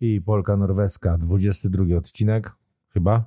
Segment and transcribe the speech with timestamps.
[0.00, 2.52] i Polka Norweska, 22 odcinek,
[2.92, 3.24] chyba.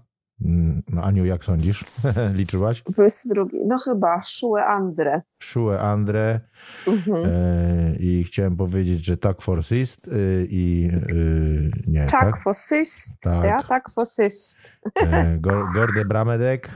[0.89, 1.85] No Aniu, jak sądzisz?
[2.39, 2.81] Liczyłaś?
[2.83, 3.45] 22.
[3.65, 5.21] No chyba, Szue Andre.
[5.39, 6.39] Szue Andre
[6.87, 7.25] Mhm.
[7.25, 10.11] e, i chciałem powiedzieć, że tak for sist e,
[10.49, 12.43] i e, nie, Tak, tak?
[12.43, 13.13] for sist.
[13.21, 13.43] Tak.
[13.45, 14.57] Ja, tak, for sist.
[15.01, 16.69] E, Gor- Gorde Bramedek.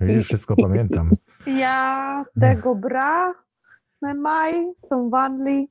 [0.00, 1.10] Widzisz, wszystko pamiętam.
[1.46, 3.34] Ja, tego bra,
[4.02, 4.54] mig
[4.88, 5.70] som vanlig.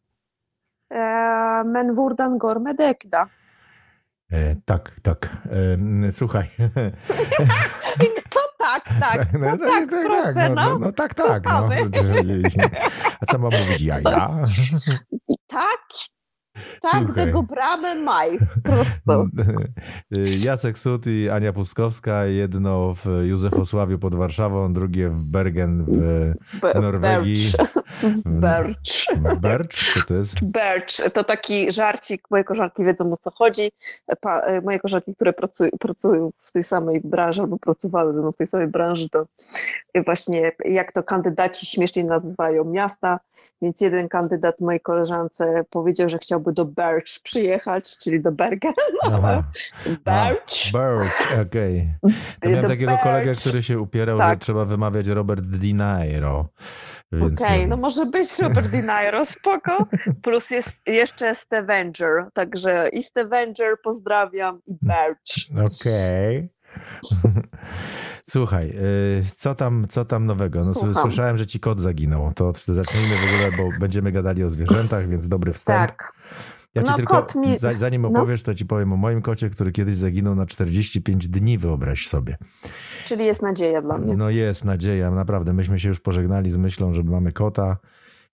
[0.91, 3.25] Eh, men hvordan går med deg, da?
[4.31, 5.38] E, tak, tak.
[6.05, 6.47] E, słuchaj.
[8.29, 10.69] To tak, tak, to No, tak, proszę, no, no.
[10.69, 11.45] no, no tak, tak.
[11.45, 11.69] No.
[13.21, 13.81] A co mam mówić?
[13.81, 14.29] Ja, ja?
[15.47, 15.79] Tak,
[16.81, 17.26] tak, Słuchaj.
[17.26, 19.26] tego bramy maj, prosto.
[20.45, 22.25] Jacek Sut i Ania Pustkowska.
[22.25, 27.52] Jedno w Józefosławiu pod Warszawą, drugie w Bergen w, Be- Norwegii.
[28.25, 29.08] Bercz.
[29.16, 29.94] w Bercz.
[29.94, 30.36] Co to jest?
[30.44, 33.72] Bercz to taki żarcik, moje koleżanki wiedzą o co chodzi.
[34.22, 38.31] Pa, e, moje koleżanki, które pracują, pracują w tej samej branży albo pracowały ze mną
[38.31, 39.25] w tej samej branży, to
[40.05, 43.19] właśnie jak to kandydaci śmiesznie nazywają miasta.
[43.61, 48.73] Więc jeden kandydat mojej koleżance powiedział, że chciałby do Bercz przyjechać, czyli do Bergen.
[49.03, 49.43] Aha.
[50.05, 50.71] Bercz.
[50.73, 51.93] Bercz, okej.
[52.43, 53.39] Ja miałem takiego kolegę, Bercz.
[53.39, 54.39] który się upierał, że Tak.
[54.39, 56.49] trzeba wymawiać Robert Di Nairo.
[57.33, 59.85] Okej, no, no może być Robert De Niro, spoko.
[60.21, 65.49] Plus jest jeszcze Stevenger, także i Stevenger pozdrawiam i Bercz.
[65.65, 66.49] Okej.
[68.30, 70.66] Słuchaj, y, co tam, co tam nowego?
[70.66, 71.02] No, Słucham.
[71.03, 72.31] słyszałem, że ci kot zaginął.
[72.36, 75.80] To zacznijmy w ogóle, bo będziemy gadali o zwierzętach, więc dobry wstęp.
[75.80, 76.14] Tak,
[76.75, 78.08] Ja ci No, tylko, kot mi- za- zanim no.
[78.09, 82.38] opowiesz, to ci powiem o moim kocie, który kiedyś zaginął na 45 dni, wyobraź sobie.
[83.06, 84.17] czyli jest nadzieja dla mnie.
[84.17, 85.53] No jest nadzieja, naprawdę.
[85.53, 87.78] Myśmy się już pożegnali z myślą, że mamy kota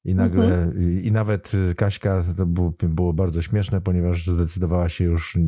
[0.07, 1.01] i nagle, Mhm.
[1.03, 5.39] i, nawet y, Kaśka, to było, było bardzo śmieszne, ponieważ zdecydowała się już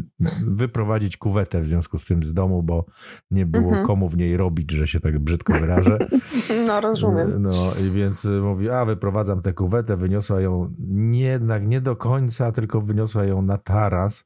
[0.46, 2.84] wyprowadzić kuwetę w związku z tym z domu, bo
[3.30, 3.86] nie było Mhm.
[3.86, 5.98] komu w niej robić, że się tak brzydko wyrażę.
[6.66, 7.42] No rozumiem.
[7.42, 7.50] No
[7.86, 12.52] i więc y, mówi, a wyprowadzam tę kuwetę, wyniosła ją nie, jednak nie do końca,
[12.52, 14.24] tylko wyniosła ją na taras.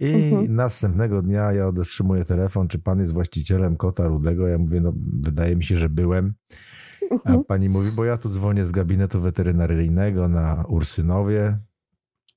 [0.00, 0.54] I Mhm.
[0.54, 4.48] następnego dnia ja otrzymuję telefon, czy pan jest właścicielem kota rudego?
[4.48, 4.92] Ja mówię, no
[5.22, 6.32] wydaje mi się, że byłem.
[7.10, 7.44] A Mhm.
[7.44, 11.58] pani mówi, bo ja tu dzwonię z gabinetu weterynaryjnego na Ursynowie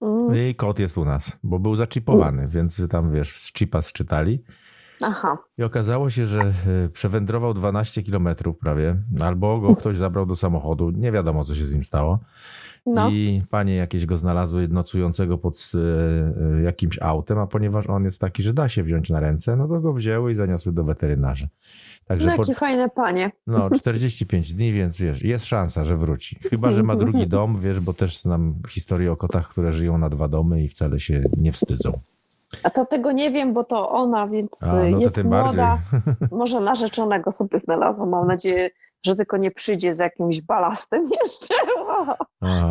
[0.01, 4.43] Mm, i kot jest u nas, bo był zaczipowany, więc tam wiesz, z chipa sczytali.
[5.03, 6.41] Aha, I okazało się, że
[6.85, 10.89] e, przewędrował 12 kilometrów prawie, albo go ktoś zabrał do samochodu.
[10.91, 12.19] Nie wiadomo, co się z nim stało.
[12.85, 13.09] No.
[13.09, 15.71] I panie jakieś go znalazły nocującego pod
[16.57, 19.67] e, jakimś autem, a ponieważ on jest taki, że da się wziąć na ręce, no
[19.67, 21.47] to go wzięły i zaniosły do weterynarza.
[22.05, 23.31] Także No po, jakie fajne panie.
[23.47, 26.39] no, 45 dni, więc wiesz, jest szansa, że wróci.
[26.49, 30.09] Chyba, że ma drugi dom, wiesz, bo też znam historię o kotach, które żyją na
[30.09, 31.99] dwa domy i wcale się nie wstydzą.
[32.63, 35.41] A to tego nie wiem, bo to ona, więc A, no to jest młoda.
[35.41, 36.27] bardziej.
[36.39, 38.05] Może narzeczonego sobie znalazła.
[38.05, 38.69] Mam nadzieję,
[39.05, 41.53] że tylko nie przyjdzie z jakimś balastem jeszcze.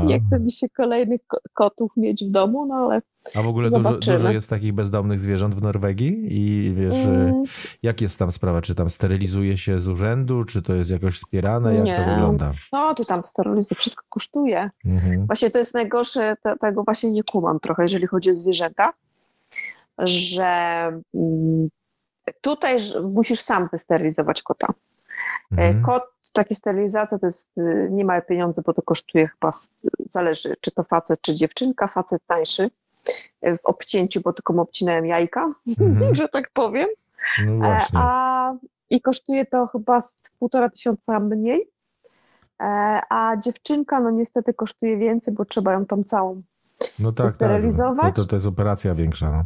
[0.05, 3.03] Nie chce mi się kolejnych ko- kotów mieć w domu, no ale
[3.35, 7.43] A w ogóle dużo, dużo jest takich bezdomnych zwierząt w Norwegii i wiesz, e, mm,
[7.83, 8.63] jak jest tam sprawa?
[8.63, 11.75] Czy tam sterylizuje się z urzędu, czy to jest jakoś wspierane?
[11.75, 12.15] Jak to Nie.
[12.15, 12.53] wygląda?
[12.73, 14.71] no to tam sterylizuj, wszystko kosztuje.
[14.85, 15.27] Mhm.
[15.27, 18.93] Właśnie to jest najgorsze, te, tego właśnie nie kumam trochę, jeżeli chodzi o zwierzęta,
[19.99, 20.47] że
[21.15, 21.69] mm,
[22.41, 22.77] tutaj
[23.15, 24.67] musisz sam wysterylizować kota.
[25.59, 25.83] E, Mhm.
[25.83, 26.03] Kot,
[26.33, 29.51] takie sterylizacja to jest y, nie małe pieniądze, bo to kosztuje chyba,
[30.07, 32.71] zależy czy to facet, czy dziewczynka, facet tańszy
[33.41, 36.15] e, w obcięciu, bo tylko mu obcinałem jajka, Mhm.
[36.17, 36.87] że tak powiem.
[37.47, 37.99] No E, właśnie.
[38.03, 38.55] A,
[38.91, 41.71] I kosztuje to chyba z półtora tysiąca mniej.
[43.11, 46.43] A dziewczynka, no niestety kosztuje więcej, bo trzeba ją tam całą.
[46.99, 47.35] No tak, tak.
[47.35, 48.17] sterylizować?
[48.17, 49.31] To, to, to jest operacja większa.
[49.31, 49.45] No.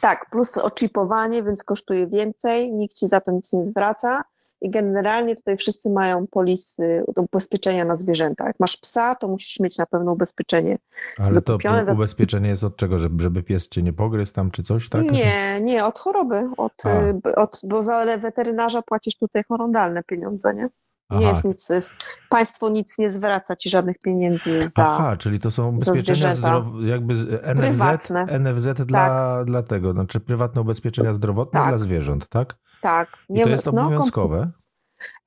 [0.00, 4.24] Tak, plus oczipowanie, więc kosztuje więcej, nikt ci za to nic nie zwraca.
[4.62, 8.46] I generalnie tutaj wszyscy mają polisy, ubezpieczenia na zwierzęta.
[8.46, 10.78] Jak masz psa, to musisz mieć na pewno ubezpieczenie.
[11.18, 12.98] Ale to Wykupione do- ubezpieczenie jest od czego?
[12.98, 15.10] Żeby, żeby pies cię nie pogryzł tam czy coś, tak?
[15.10, 16.88] Nie, nie, od choroby, od, A.
[17.30, 20.68] y, od, bo za weterynarza płacisz tutaj horrendalne pieniądze, nie?
[21.10, 21.92] Nie jest nic, jest,
[22.28, 24.86] państwo nic nie zwraca ci żadnych pieniędzy za.
[24.88, 26.36] Aha, czyli to są ubezpieczenia zwierzęta.
[26.60, 26.66] zdrow...
[26.84, 28.26] jakby NFZ, Prywatne.
[28.38, 31.68] NFZ dla, dla tego, znaczy prywatne ubezpieczenia zdrowotne Tak.
[31.68, 32.56] dla zwierząt, tak?
[32.82, 33.16] Tak.
[33.28, 34.50] I to jest no, obowiązkowe?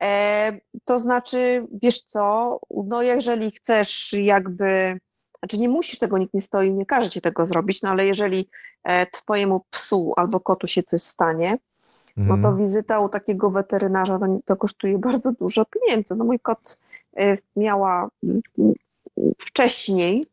[0.04, 5.00] E, to znaczy, wiesz co, no jeżeli chcesz jakby,
[5.40, 8.50] znaczy nie musisz tego, nikt nie stoi, nie każe ci tego zrobić, no ale jeżeli
[8.84, 11.58] e, twojemu psu albo kotu się coś stanie,
[12.18, 12.58] no to Mhm.
[12.58, 16.16] wizyta u takiego weterynarza to, to kosztuje bardzo dużo pieniędzy.
[16.16, 16.80] No mój kot
[17.18, 18.74] e, miała mm, mm,
[19.40, 20.26] wcześniej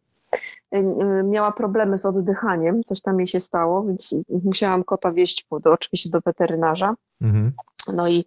[1.25, 4.15] miała problemy z oddychaniem, coś tam jej się stało, więc
[4.45, 6.95] musiałam kota wieźć do, oczywiście do weterynarza.
[7.21, 7.53] Mhm.
[7.95, 8.25] No i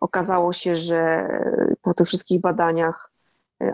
[0.00, 1.28] okazało się, że
[1.82, 3.13] po tych wszystkich badaniach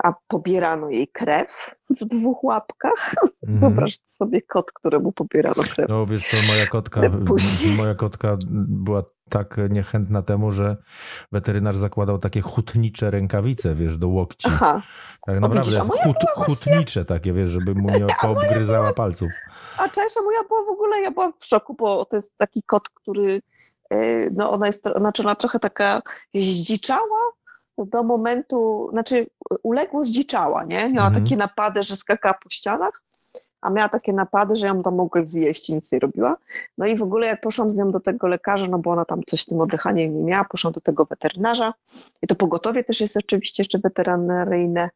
[0.05, 3.15] a pobierano jej krew w dwóch łapkach.
[3.47, 3.61] Mm.
[3.61, 5.89] Wyobraź sobie kot, któremu pobierano krew.
[5.89, 7.01] No wiesz co, moja kotka,
[7.79, 8.37] moja kotka
[8.69, 10.77] była tak niechętna temu, że
[11.33, 14.49] weterynarz zakładał takie hutnicze rękawice, wiesz, do łokci.
[14.53, 14.83] Aha.
[15.27, 18.95] Tak naprawdę, hut, hutnicze takie, wiesz, żeby mu nie poobgryzała była...
[18.95, 19.31] palców.
[19.79, 22.63] A cześć, a moja była w ogóle, ja byłam w szoku, bo to jest taki
[22.63, 23.41] kot, który
[23.91, 26.03] e, no ona jest, znaczy ona trochę taka
[26.35, 27.21] zdziczała,
[27.87, 29.27] do momentu, znaczy
[29.63, 30.91] uległo zdziczała, nie?
[30.91, 31.25] Miała mhm.
[31.25, 33.03] takie napady, że skakała po ścianach,
[33.61, 36.37] a miała takie napady, że ją tam mogła zjeść i nic nie robiła.
[36.79, 39.21] No i w ogóle jak poszłam z nią do tego lekarza, no bo ona tam
[39.27, 41.75] coś z tym oddychaniem nie miała, poszłam do tego weterynarza
[42.23, 44.91] i to pogotowie też jest oczywiście jeszcze weterynaryjne,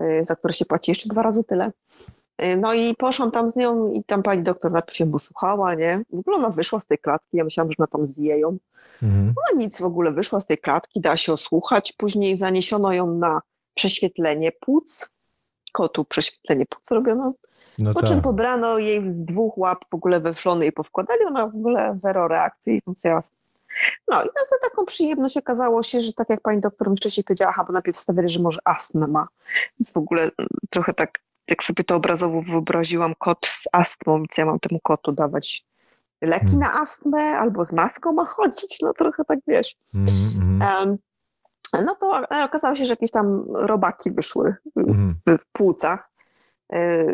[0.00, 1.72] y, za które się płaci jeszcze dwa razy tyle.
[2.44, 6.02] Y, no i poszłam tam z nią i tam pani doktor najpierw ją posłuchała, nie?
[6.12, 8.58] W ogóle ona wyszła z tej klatki, ja myślałam, że ona tam zje ją.
[9.02, 9.34] Mhm.
[9.36, 11.92] No nic, w ogóle wyszła z tej klatki, da się osłuchać.
[11.92, 13.42] Później zaniesiono ją na
[13.74, 15.10] prześwietlenie płuc.
[15.72, 17.32] Kotu prześwietlenie płuc robiono.
[17.78, 18.08] No po tak.
[18.08, 22.28] czym pobrano jej z dwóch łap w ogóle weflony i powkładali, ona w ogóle zero
[22.28, 23.20] reakcji, więc ja
[24.08, 27.50] no i za taką przyjemność okazało się, że tak jak pani doktor mi wcześniej powiedziała,
[27.50, 29.28] aha, bo najpierw stawiali, że może astmę ma,
[29.80, 30.30] więc w ogóle
[30.70, 31.18] trochę tak
[31.48, 35.64] jak sobie to obrazowo wyobraziłam, kot z astmą, więc ja mam temu kotu dawać
[36.22, 36.58] leki mm.
[36.58, 39.76] na astmę, albo z maską ma chodzić, no trochę tak wiesz.
[39.94, 40.96] Mm, um,
[41.86, 46.10] no to e, okazało się, że jakieś tam robaki wyszły w, w płucach.
[46.72, 47.06] E,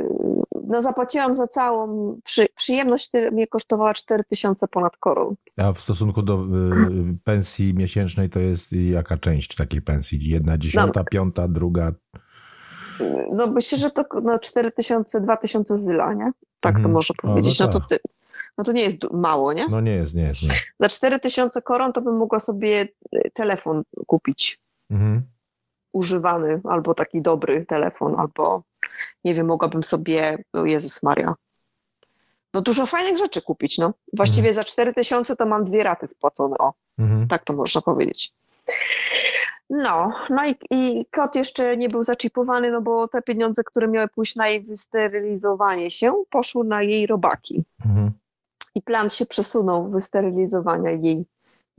[0.68, 5.34] no zapłaciłam za całą przy, przyjemność, mnie kosztowała 4000 ponad koron.
[5.56, 10.28] A w stosunku do y, pensji miesięcznej to jest jaka część takiej pensji?
[10.28, 11.92] Jedna dziesiąta, no, piąta, druga?
[13.32, 16.30] No myślę, że to no, 4000, 2000 zyla, nie?
[16.60, 16.82] Tak mhm.
[16.82, 17.58] to można powiedzieć.
[17.58, 17.88] No, no, to tak.
[17.88, 17.98] ty,
[18.58, 19.68] no to nie jest mało, nie?
[19.68, 20.42] No nie jest, nie jest.
[20.42, 20.48] Nie.
[20.80, 24.58] Za 4000 koron to bym mogła sobie y, telefon kupić.
[24.90, 25.22] Mhm.
[25.92, 28.62] Używany, albo taki dobry telefon, albo
[29.24, 31.34] nie wiem, mogłabym sobie, o Jezus Maria,
[32.54, 33.92] no dużo fajnych rzeczy kupić, no.
[34.12, 34.54] Właściwie mhm.
[34.54, 36.72] za 4000 to mam dwie raty spłacone, o.
[36.98, 37.28] Mhm.
[37.28, 38.32] Tak to można powiedzieć.
[39.70, 44.08] No, no i, i kot jeszcze nie był zaczipowany, no bo te pieniądze, które miały
[44.08, 47.64] pójść na jej wysterylizowanie się, poszły na jej robaki.
[47.86, 48.10] Mhm.
[48.74, 51.24] I plan się przesunął wysterylizowania jej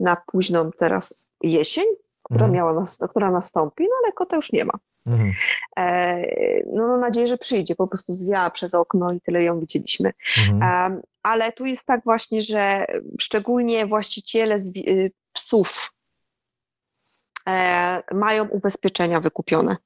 [0.00, 1.84] na późną teraz jesień,
[2.22, 2.52] która, mhm.
[2.52, 4.72] miała, która nastąpi, no ale kota już nie ma.
[5.06, 5.32] Mhm.
[5.76, 6.22] E,
[6.72, 10.12] no mam nadzieję, że przyjdzie, po prostu zwiała przez okno i tyle ją widzieliśmy.
[10.38, 10.62] Mhm.
[10.62, 12.86] E, ale tu jest tak właśnie, że
[13.18, 15.93] szczególnie właściciele y, psów
[18.12, 19.76] mają ubezpieczenia wykupione.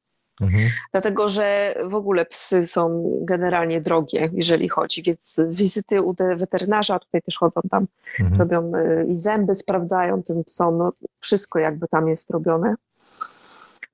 [0.41, 0.71] Mhm.
[0.93, 7.23] Dlatego, że w ogóle psy są generalnie drogie, jeżeli chodzi, więc wizyty u weterynarza, tutaj
[7.23, 7.87] też chodzą tam,
[8.21, 8.41] mhm.
[8.41, 12.75] robią e, i zęby sprawdzają tym psom, no wszystko jakby tam jest robione.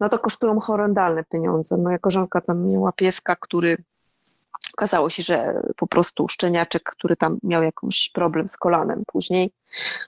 [0.00, 1.78] No to kosztują horrendalne pieniądze.
[1.78, 3.76] Moja koleżanka tam miała pieska, który
[4.78, 9.50] Okazało się, że po prostu szczeniaczek, który tam miał jakiś problem z kolanem później,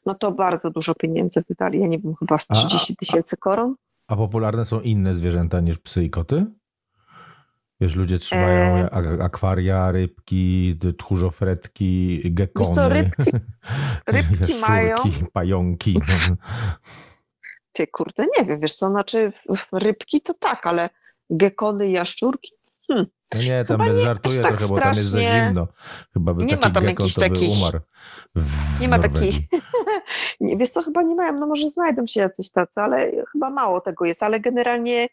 [0.07, 1.81] no to bardzo dużo pieniędzy wydali.
[1.81, 3.75] Ja nie wiem, chyba z 30 tysięcy koron.
[4.07, 6.47] A popularne są inne zwierzęta niż psy i koty?
[7.81, 9.23] Wiesz, ludzie trzymają e...
[9.23, 12.75] akwaria, rybki, tchórzofretki, gekony.
[12.75, 13.31] Co, rybki,
[14.07, 14.97] rybki mają...
[15.33, 16.01] pająki.
[17.73, 19.33] Ty, kurde, nie wiem, wiesz co, znaczy
[19.73, 20.89] rybki to tak, ale
[21.31, 22.53] gekony i jaszczurki?
[22.89, 23.07] Hmm.
[23.35, 25.69] No nie, tam bez żartuję tak trochę, bo tam jest za zimno.
[26.13, 27.81] Chyba by nie taki ma tam jakiś to takich, umarł
[28.81, 29.37] Nie ma takich.
[30.41, 33.81] nie, wiesz co, chyba nie mają, no może znajdą się jacyś tacy, ale chyba mało
[33.81, 35.09] tego jest, ale generalnie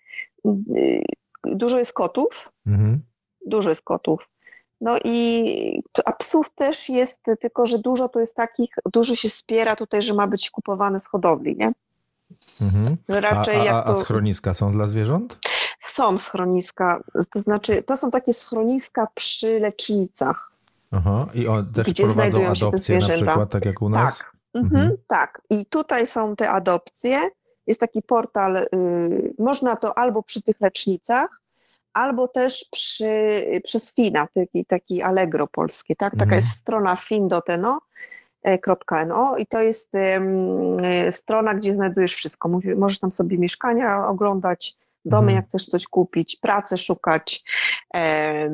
[0.45, 1.03] y,
[1.45, 2.51] dużo jest kotów.
[2.67, 3.01] Mhm.
[3.45, 4.29] Dużo jest kotów.
[4.81, 9.75] No i a psów też jest, tylko że dużo to jest takich, dużo się wspiera
[9.75, 11.71] tutaj, że ma być kupowane z hodowli, nie?
[12.61, 12.97] Mhm.
[13.07, 15.39] Raczej a, a, a schroniska są dla zwierząt?
[15.79, 17.03] Są schroniska,
[17.33, 20.51] to znaczy to są takie schroniska przy lecznicach.
[20.91, 24.17] Aha, i on też gdzie prowadzą adopcje na przykład, tak jak u nas?
[24.17, 24.81] Tak, mhm.
[24.81, 25.41] Mhm, tak.
[25.49, 27.19] I tutaj są te adopcje.
[27.67, 31.41] Jest taki portal, y, można to albo przy tych lecznicach,
[31.93, 33.11] albo też przy,
[33.63, 36.13] przez Fina, taki, taki Allegro polskie, tak?
[36.13, 36.35] Taka mhm.
[36.35, 37.79] jest strona fin.no
[39.07, 42.49] .no i to jest y, strona, gdzie znajdujesz wszystko.
[42.77, 45.35] Możesz tam sobie mieszkania oglądać, domy, mhm.
[45.35, 47.43] jak chcesz coś kupić, pracę szukać,
[47.95, 48.49] e,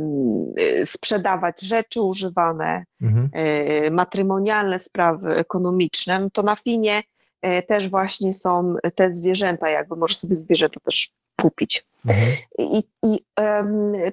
[0.83, 3.29] sprzedawać rzeczy używane, mhm.
[3.33, 7.03] e, matrymonialne sprawy ekonomiczne, no to na Finie
[7.41, 11.85] e, też właśnie są te zwierzęta, jakby możesz sobie zwierzęta też kupić.
[12.05, 12.27] Mhm.
[12.57, 13.23] I, i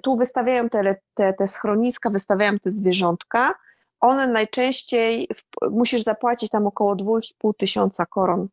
[0.02, 3.54] tu wystawiają te, te, te schroniska, wystawiają te zwierzątka.
[4.00, 5.28] One najczęściej
[5.70, 8.48] musisz zapłacić tam około 2,5 tysiąca koron.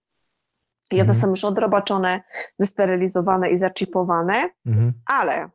[0.92, 1.20] I one mhm.
[1.20, 2.22] są już odrobaczone,
[2.60, 4.94] wysterylizowane i zaczipowane, mhm.
[5.06, 5.50] ale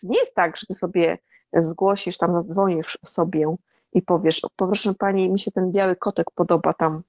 [0.00, 1.18] to nie jest tak, że ty sobie
[1.52, 3.56] zgłosisz, tam zadzwonisz sobie
[3.92, 7.02] i powiesz, proszę pani, mi się ten biały kotek podoba tam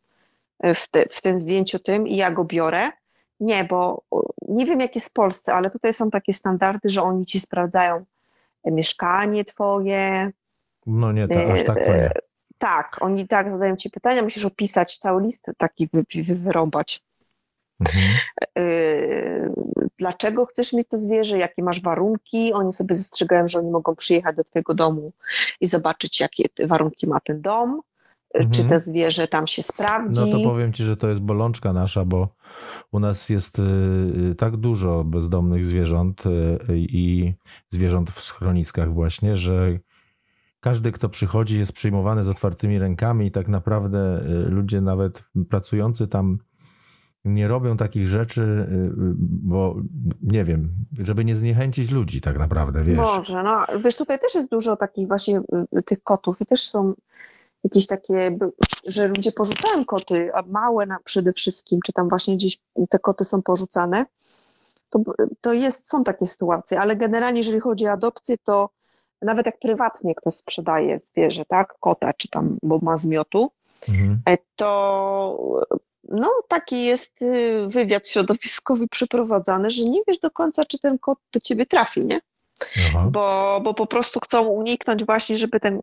[0.64, 2.92] w, te, w tym zdjęciu tym i ja go biorę.
[3.40, 4.02] Nie, bo
[4.48, 8.06] nie wiem jak jest w Polsce, ale tutaj są takie standardy, że oni ci sprawdzają
[8.66, 10.32] mieszkanie twoje.
[10.86, 12.06] No nie, to, aż tak to nie.
[12.06, 12.12] E,
[12.58, 17.04] tak, oni tak zadają ci pytania, musisz opisać cały list taki wy, wy, wyrąbać.
[17.80, 18.18] Mhm.
[18.58, 19.54] E,
[19.98, 22.54] dlaczego chcesz mieć to zwierzę, jakie masz warunki?
[22.54, 25.12] Oni sobie zastrzegają, że oni mogą przyjechać do twojego domu
[25.62, 27.82] i zobaczyć, jakie warunki ma ten dom
[28.34, 28.52] mhm.
[28.52, 30.20] czy to zwierzę tam się sprawdzi.
[30.20, 32.36] No to powiem Ci, że to jest bolączka nasza, bo
[32.92, 33.64] u nas jest y,
[34.32, 36.24] y, tak dużo bezdomnych zwierząt
[36.76, 37.34] i
[37.70, 39.80] zwierząt w schroniskach właśnie, że
[40.60, 46.38] każdy, kto przychodzi, jest przyjmowany z otwartymi rękami i tak naprawdę ludzie nawet pracujący tam
[47.26, 48.68] nie robią takich rzeczy,
[49.22, 49.76] bo
[50.22, 52.98] nie wiem, żeby nie zniechęcić ludzi tak naprawdę, wiesz.
[52.98, 55.42] Może, no wiesz, tutaj też jest dużo takich właśnie
[55.86, 56.94] tych kotów i też są
[57.64, 58.38] jakieś takie,
[58.88, 62.58] że ludzie porzucają koty, a małe na, przede wszystkim, czy tam właśnie gdzieś
[62.90, 64.06] te koty są porzucane,
[64.90, 65.00] to,
[65.42, 68.70] to jest, są takie sytuacje, ale generalnie jeżeli chodzi o adopcję, to
[69.22, 73.52] nawet jak prywatnie ktoś sprzedaje zwierzę, tak, kota, czy tam, bo ma zmiotu,
[73.90, 74.22] mhm.
[74.26, 75.68] E, to
[76.10, 81.20] no taki jest y, wywiad środowiskowy przeprowadzany, że nie wiesz do końca, czy ten kot
[81.34, 82.22] do ciebie trafi, nie?
[83.12, 85.80] Bo, bo po prostu chcą uniknąć właśnie żeby ten,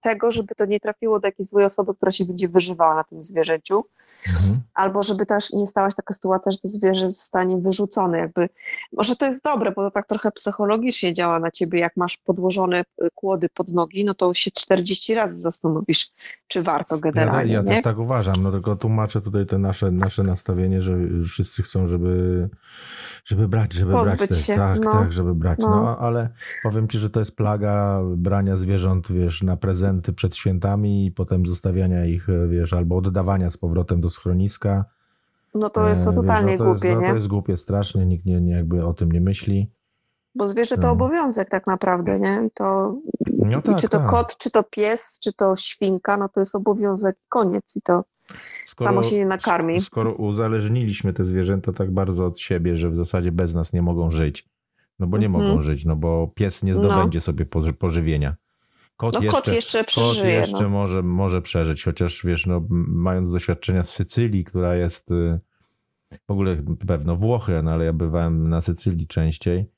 [0.00, 3.22] tego, żeby to nie trafiło do jakiejś złej osoby, która się będzie wyżywała na tym
[3.22, 3.84] zwierzęciu,
[4.28, 4.60] mhm.
[4.74, 8.18] albo żeby też nie stała się taka sytuacja, że to zwierzę zostanie wyrzucone.
[8.18, 8.48] Jakby,
[8.92, 12.80] może to jest dobre, bo to tak trochę psychologicznie działa na ciebie, jak masz podłożone
[12.80, 16.10] y, kłody pod nogi, no to się 40 razy zastanowisz,
[16.48, 17.52] czy warto generalnie.
[17.52, 20.96] Ja, ja też tak uważam, no tylko tłumaczę tutaj te nasze, nasze nastawienie, że
[21.28, 22.48] wszyscy chcą, żeby,
[23.24, 24.44] żeby brać, żeby Pozbyć brać.
[24.44, 24.56] Się.
[24.56, 24.92] Tak, no.
[24.92, 25.58] tak, żeby brać.
[25.58, 25.68] No.
[25.68, 26.28] no ale ale
[26.62, 31.46] powiem ci, że to jest plaga brania zwierząt, wiesz, na prezenty przed świętami i potem
[31.46, 34.84] zostawiania ich, wiesz, albo oddawania z powrotem do schroniska.
[35.54, 37.08] No to jest to e, totalnie wiesz, no to głupie, jest, no, nie?
[37.08, 39.70] To jest głupie strasznie, nikt nie, nie jakby o tym nie myśli.
[40.34, 40.90] Bo zwierzę to no.
[40.90, 42.42] obowiązek tak naprawdę, nie?
[42.46, 42.96] I to
[43.38, 44.06] no tak, i czy to tak.
[44.06, 48.04] kot, czy to pies, czy to świnka, no to jest obowiązek, koniec i to
[48.66, 49.80] skoro, samo się nie nakarmi.
[49.80, 54.10] Skoro uzależniliśmy te zwierzęta tak bardzo od siebie, że w zasadzie bez nas nie mogą
[54.10, 54.48] żyć,
[54.98, 55.44] no bo nie mhm.
[55.44, 57.22] mogą żyć, no bo pies nie zdobędzie no.
[57.22, 57.46] sobie
[57.78, 58.36] pożywienia.
[58.96, 60.40] Kot, no, jeszcze, kot jeszcze przeżyje.
[60.40, 60.68] Kot jeszcze no.
[60.68, 65.40] może, może przeżyć, chociaż wiesz, no, mając doświadczenia z Sycylii, która jest y,
[66.28, 69.70] w ogóle pewno Włochy, no, ale ja bywałem na Sycylii częściej.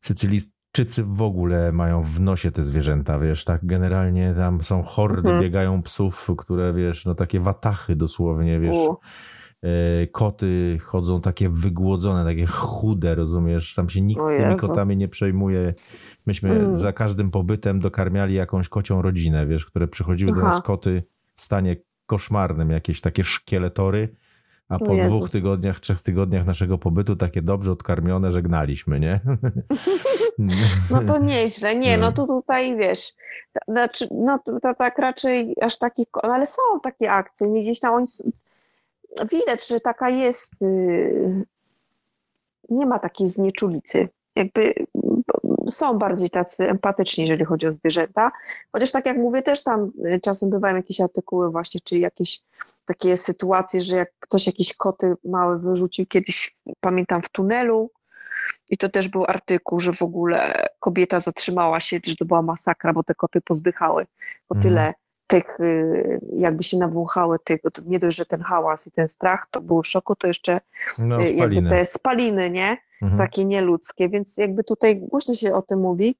[0.00, 5.40] Sycylijczycy w ogóle mają w nosie te zwierzęta, wiesz, tak generalnie tam są hordy, mhm.
[5.40, 8.76] biegają psów, które wiesz, no takie watachy dosłownie, wiesz.
[8.76, 8.98] U
[10.12, 13.74] koty chodzą takie wygłodzone, takie chude, rozumiesz?
[13.74, 15.74] Tam się nikt tymi kotami nie przejmuje.
[16.26, 16.76] Myśmy mm.
[16.76, 20.40] za każdym pobytem dokarmiali jakąś kocią rodzinę, wiesz, które przychodziły Aha.
[20.40, 21.02] do nas koty
[21.36, 24.16] w stanie koszmarnym, jakieś takie szkieletory,
[24.68, 29.20] a po dwóch tygodniach, trzech tygodniach naszego pobytu takie dobrze odkarmione żegnaliśmy, nie?
[30.90, 31.78] No to nieźle.
[31.78, 33.12] Nie, no, to tutaj wiesz,
[33.68, 37.94] znaczy, no to tak raczej aż taki, no ale są takie akcje, nie gdzieś tam
[37.94, 38.06] oni
[39.32, 41.44] widać, że taka jest, y,
[42.70, 44.08] nie ma takiej znieczulicy.
[44.36, 44.74] Jakby
[45.68, 48.30] są bardziej tacy empatyczni, jeżeli chodzi o zwierzęta.
[48.72, 52.40] Chociaż tak jak mówię, też tam y, czasem bywają jakieś artykuły właśnie, czy jakieś
[52.84, 57.90] takie sytuacje, że jak ktoś jakieś koty małe wyrzucił kiedyś, pamiętam, w tunelu,
[58.70, 62.92] i to też był artykuł, że w ogóle kobieta zatrzymała się, że to była masakra,
[62.92, 64.06] bo te koty pozdychały.
[64.48, 64.62] Bo mhm.
[64.62, 64.92] tyle
[65.26, 69.60] tych, y, jakby się nawąchały tych, nie dość, że ten hałas i ten strach, to
[69.60, 70.60] było w szoku, to jeszcze
[70.98, 72.76] no, y, jakby te spaliny, nie?
[73.02, 73.18] Mhm.
[73.18, 76.16] Takie nieludzkie, więc jakby tutaj głośno się o tym mówi,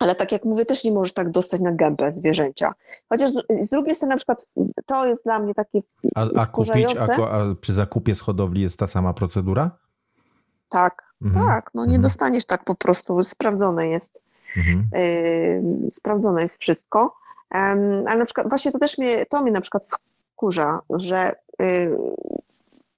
[0.00, 2.72] ale tak jak mówię, też nie możesz tak dostać na gębę zwierzęcia.
[3.08, 3.30] Chociaż
[3.60, 4.46] z drugiej strony na przykład
[4.86, 5.80] to jest dla mnie takie
[6.14, 9.70] a, a kupić, a, a przy zakupie z hodowli jest ta sama procedura?
[10.68, 11.46] Tak, mhm.
[11.46, 12.02] tak, no nie mhm.
[12.02, 14.22] dostaniesz tak po prostu, sprawdzone jest,
[14.56, 14.88] mhm.
[15.82, 17.16] yy, sprawdzone jest wszystko.
[17.50, 19.86] Ale na przykład właśnie to też mnie, to mnie na przykład
[20.32, 21.96] wkurza, że y,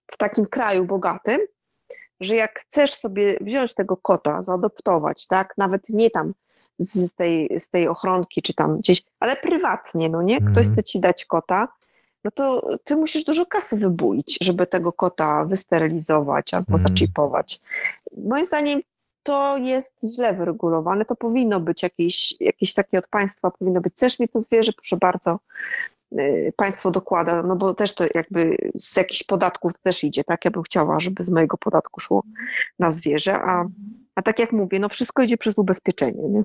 [0.06, 1.40] w takim kraju bogatym,
[2.21, 6.35] że jak chcesz sobie wziąć tego kota, zaadoptować, tak, nawet nie tam
[6.78, 10.73] z tej, z tej ochronki, czy tam gdzieś, ale prywatnie, no nie, ktoś mhm.
[10.73, 11.68] chce ci dać kota,
[12.25, 16.82] no to ty musisz dużo kasy wybulić, żeby tego kota wysterylizować albo mm.
[16.82, 17.61] zaczipować.
[18.16, 18.80] Moim zdaniem
[19.23, 24.19] to jest źle wyregulowane, to powinno być jakieś, jakieś takie od państwa, powinno być, chcesz
[24.19, 25.38] mi to zwierzę, proszę bardzo,
[26.12, 30.45] y, państwo dokłada, no bo też to jakby z jakichś podatków też idzie, tak?
[30.45, 32.23] Ja bym chciała, żeby z mojego podatku szło
[32.79, 33.64] na zwierzę, a,
[34.14, 36.43] a tak jak mówię, no wszystko idzie przez ubezpieczenie, nie?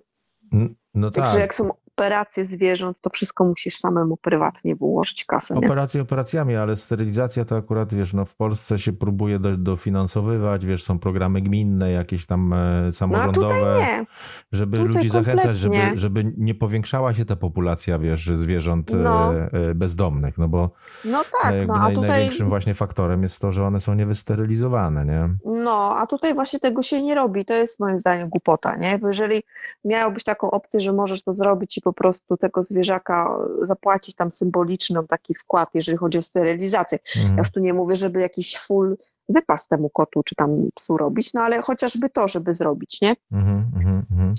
[0.93, 1.41] No Także tak.
[1.41, 5.53] jak są operacje zwierząt, to wszystko musisz samemu prywatnie wyłożyć kasę.
[5.53, 5.67] Nie?
[5.67, 10.83] Operacje operacjami, ale sterylizacja to akurat, wiesz, no w Polsce się próbuje do, dofinansowywać, wiesz,
[10.83, 14.05] są programy gminne, jakieś tam e, samorządowe, no,
[14.51, 15.41] żeby tutaj ludzi kompletnie.
[15.41, 19.33] zachęcać, żeby, żeby nie powiększała się ta populacja, wiesz, zwierząt e, no.
[19.35, 20.71] e, bezdomnych, no bo
[21.05, 22.09] no tak, no, a naj, tutaj...
[22.09, 25.29] największym właśnie faktorem jest to, że one są niewysterylizowane, nie?
[25.67, 28.99] No, a tutaj właśnie tego się nie robi, to jest moim zdaniem głupota, nie?
[28.99, 29.43] Bo jeżeli
[29.85, 35.07] miałobyś taką opcję, że możesz to zrobić i po prostu tego zwierzaka zapłacić tam symboliczną
[35.07, 36.97] taki wkład, jeżeli chodzi o sterylizację.
[37.15, 37.35] Mhm.
[37.35, 38.97] Ja już tu nie mówię, żeby jakiś full
[39.29, 43.15] wypas temu kotu czy tam psu robić, no ale chociażby to, żeby zrobić, nie?
[43.31, 44.33] Mhm, mhm, mhm.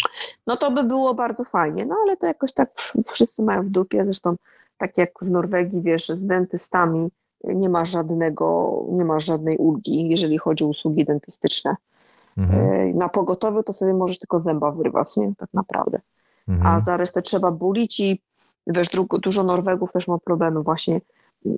[0.47, 2.71] No to by było bardzo fajnie, no ale to jakoś tak
[3.07, 4.37] wszyscy mają w dupie, zresztą
[4.79, 7.11] tak jak w Norwegii, wiesz, z dentystami
[7.45, 11.77] nie ma żadnego, nie ma żadnej ulgi, jeżeli chodzi o usługi dentystyczne.
[12.37, 12.69] Mhm.
[12.69, 15.35] E, na pogotowiu to sobie możesz tylko zęba wyrwać, nie?
[15.35, 16.01] Tak naprawdę
[16.49, 16.67] mhm.
[16.67, 18.23] a za resztę trzeba bulić i
[18.67, 18.89] wiesz,
[19.23, 21.01] dużo Norwegów też ma problemy właśnie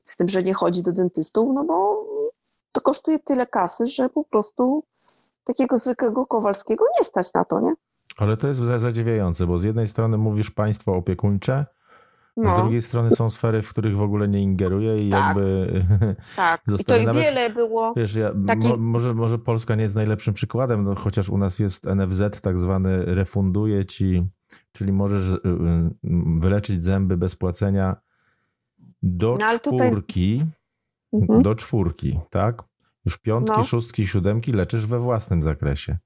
[0.05, 2.07] z tym, że nie chodzi do dentystów, no bo
[2.73, 4.85] to kosztuje tyle kasy, że po prostu
[5.45, 7.75] takiego zwykłego Kowalskiego nie stać na to, nie?
[8.17, 11.67] Ale to jest zadziwiające, bo z jednej strony mówisz państwo opiekuńcze,
[12.37, 12.59] no.
[12.59, 15.37] Z drugiej strony są sfery, w których w ogóle nie ingeruje i tak.
[15.37, 15.85] jakby.
[16.37, 17.95] Tak, i to i wiele było.
[17.97, 18.69] Wiesz, ja, taki...
[18.69, 22.59] mo, może, może Polska nie jest najlepszym przykładem, no, chociaż u nas jest NFZ, tak
[22.59, 24.27] zwany refunduje ci,
[24.73, 25.91] czyli możesz y, y,
[26.41, 27.97] wyleczyć zęby bez płacenia
[29.03, 30.39] do no, czwórki.
[30.39, 30.61] Tutaj...
[31.13, 31.43] Mhm.
[31.43, 32.63] Do czwórki, tak?
[33.05, 33.65] Już piątki, no.
[33.65, 35.99] szóstki, siódemki leczysz we własnym zakresie.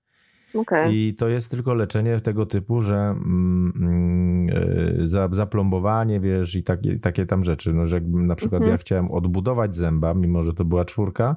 [0.54, 0.94] Okay.
[0.94, 4.56] I to jest tylko leczenie tego typu, że mm, mm,
[5.02, 7.72] e, za, zaplombowanie, wiesz, i takie, takie tam rzeczy.
[7.72, 8.72] No, że jakbym na przykład mhm.
[8.72, 11.36] ja chciałem odbudować zęba, mimo że to była czwórka,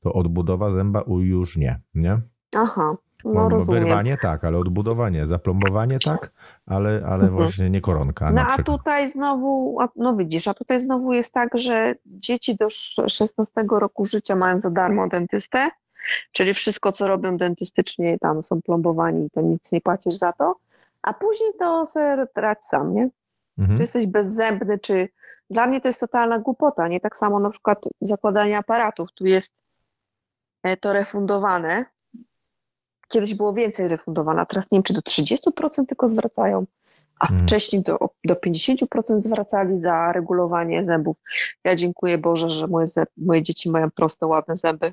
[0.00, 2.20] to odbudowa zęba już nie, nie?
[2.56, 2.96] Aha.
[3.24, 3.84] No, rozumiem.
[3.84, 6.32] Wyrwanie tak, ale odbudowanie, zaplombowanie tak,
[6.66, 7.32] ale, ale mhm.
[7.34, 8.30] właśnie nie koronka.
[8.30, 13.64] No a tutaj znowu, no widzisz, a tutaj znowu jest tak, że dzieci do 16
[13.70, 15.70] roku życia mają za darmo dentystę,
[16.32, 20.56] Czyli wszystko, co robią dentystycznie, tam są plombowani, to nic nie płacisz za to,
[21.02, 23.08] a później to sobie trać sam, nie?
[23.58, 23.78] Mhm.
[23.78, 25.08] Czy jesteś bezzębny, czy...
[25.50, 27.00] Dla mnie to jest totalna głupota, nie?
[27.00, 29.52] Tak samo na przykład zakładanie aparatów, tu jest
[30.62, 31.84] e, to refundowane,
[33.08, 36.66] kiedyś było więcej refundowane, teraz nie wiem, czy do 30% tylko zwracają,
[37.18, 37.46] a mhm.
[37.46, 41.16] wcześniej do, do 50% zwracali za regulowanie zębów.
[41.64, 44.92] Ja dziękuję Boże, że moje, moje dzieci mają proste, ładne zęby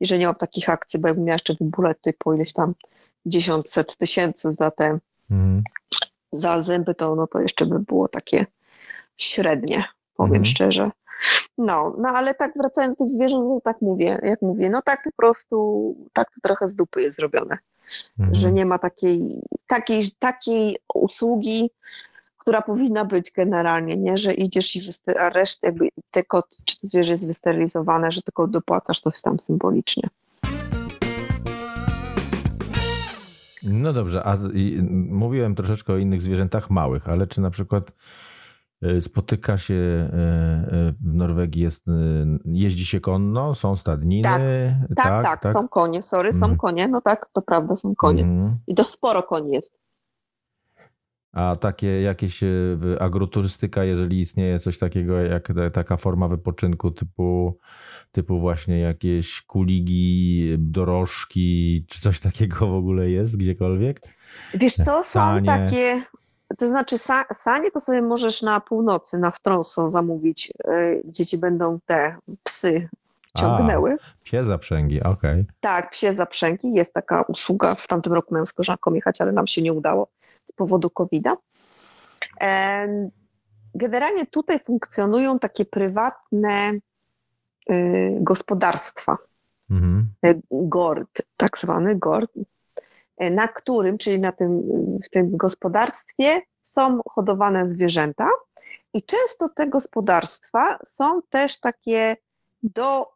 [0.00, 2.74] i że nie mam takich akcji, bo jakbym miała jeszcze tutaj po ileś tam
[3.26, 4.98] dziesiąt, set tysięcy za te
[5.30, 5.62] mhm.
[6.32, 8.46] za zęby, to no to jeszcze by było takie
[9.16, 9.84] średnie,
[10.16, 10.44] powiem mhm.
[10.44, 10.90] szczerze.
[11.58, 15.02] No, no ale tak wracając do tych zwierząt, to tak mówię, jak mówię, no tak
[15.04, 17.58] po prostu, tak to trochę z dupy jest zrobione,
[18.18, 18.34] mhm.
[18.34, 21.70] że nie ma takiej, takiej, takiej usługi,
[22.46, 26.80] która powinna być generalnie, nie, że idziesz i wysty- a resztę jakby te kot, czy
[26.80, 30.08] to zwierzę jest wysterylizowane, że tylko dopłacasz to tam symbolicznie.
[33.62, 34.36] No dobrze, a
[35.10, 37.92] mówiłem troszeczkę o innych zwierzętach małych, ale czy na przykład
[38.82, 41.84] e, spotyka się e, e, w Norwegii, jest,
[42.44, 44.22] jeździ się konno, są stadniny?
[44.22, 44.42] Tak,
[44.96, 45.52] tak, tak, tak, tak.
[45.52, 46.58] są konie, sorry, są mm.
[46.58, 48.22] konie, no tak, to prawda, są konie.
[48.22, 48.58] Mm.
[48.66, 49.85] I to sporo koni jest.
[51.36, 52.46] A takie jakieś e,
[53.00, 57.58] agroturystyka, jeżeli istnieje coś takiego jak taka forma wypoczynku typu,
[58.12, 64.00] typu właśnie jakieś kuligi, dorożki, czy coś takiego w ogóle jest gdziekolwiek?
[64.54, 65.46] Wiesz co, są sanie.
[65.46, 66.02] takie,
[66.58, 66.96] to znaczy
[67.32, 72.88] sanie to sobie możesz na północy, na Wtrąso zamówić, e, gdzie ci będą te psy
[73.38, 73.92] ciągnęły.
[73.92, 75.40] A, psie zaprzęgi, okej.
[75.40, 75.46] Okay.
[75.60, 79.46] Tak, psie zaprzęgi, jest taka usługa, w tamtym roku miałem z koleżanką jechać, ale nam
[79.46, 80.08] się nie udało
[80.46, 81.36] z powodu COVID-a.
[83.76, 86.72] Generalnie tutaj funkcjonują takie prywatne
[87.70, 89.18] y, gospodarstwa.
[89.70, 90.08] Mhm.
[90.26, 92.30] E, GORD, tak zwany GORD,
[93.16, 94.62] e, na którym, czyli na tym,
[95.06, 98.28] w tym gospodarstwie są hodowane zwierzęta
[98.94, 102.16] i często te gospodarstwa są też takie
[102.62, 103.06] do,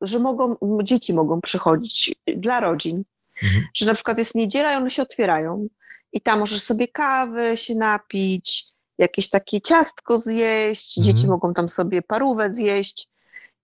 [0.00, 3.04] że mogą, dzieci mogą przychodzić dla rodzin,
[3.42, 3.64] mhm.
[3.74, 5.68] że na przykład jest niedziela i one się otwierają
[6.12, 8.66] i tam możesz sobie kawy się napić,
[8.98, 11.16] jakieś takie ciastko zjeść, mhm.
[11.16, 13.08] dzieci mogą tam sobie parówę zjeść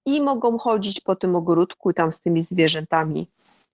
[0.07, 3.31] i mogą chodzić po tym ogródku i tam z tymi zwierzętami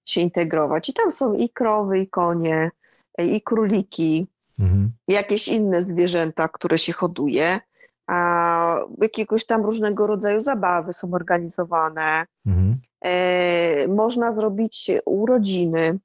[0.08, 0.88] się integrować.
[0.88, 2.70] I tam są i krowy, i konie,
[3.18, 4.26] i króliki,
[4.58, 4.92] mhm.
[5.08, 7.60] jakieś inne zwierzęta, które się hoduje.
[8.06, 12.26] A jakiegoś tam różnego rodzaju zabawy są organizowane.
[12.46, 12.80] Mhm.
[13.04, 15.98] E, można zrobić urodziny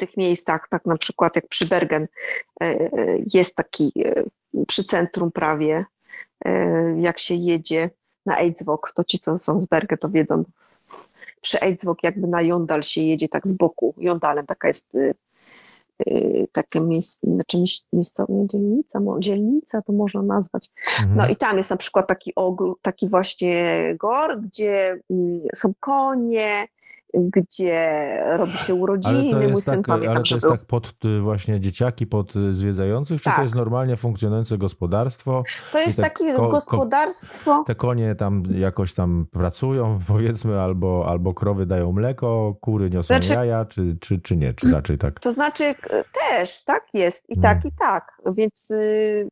[0.00, 2.06] tych miejscach, tak na przykład jak przy Bergen
[2.62, 2.78] e,
[3.34, 4.24] jest taki e,
[4.66, 5.84] przy centrum prawie,
[6.44, 7.90] e, jak się jedzie
[8.26, 10.44] na Eidsvok, to ci co są z Bergen to wiedzą,
[11.40, 14.86] przy Eidsvok jakby na Jondal się jedzie tak z boku, Jondalem taka jest
[16.52, 17.58] takie miejsce, znaczy
[17.92, 20.68] miejscowa dzielnica, dzielnica to można nazwać.
[20.98, 21.16] Mhm.
[21.16, 26.66] No i tam jest na przykład taki ogród, taki właśnie gor, gdzie mm, są konie,
[27.14, 30.56] gdzie robi się urodziny, ale to mój syn tak, pamiętam, Ale to jest był.
[30.56, 33.36] tak pod y, właśnie dzieciaki, pod y, zwiedzających, czy tak.
[33.36, 35.42] to jest normalnie funkcjonujące gospodarstwo?
[35.72, 37.64] To jest takie ko gospodarstwo.
[37.66, 43.32] te konie tam jakoś tam pracują, powiedzmy, albo, albo krowy dają mleko, kury niosą znaczy,
[43.32, 45.20] jaja, czy, czy, czy nie, czy raczej tak?
[45.20, 45.74] To znaczy
[46.30, 47.68] też, tak jest, i tak, hmm.
[47.68, 49.28] i tak, więc y,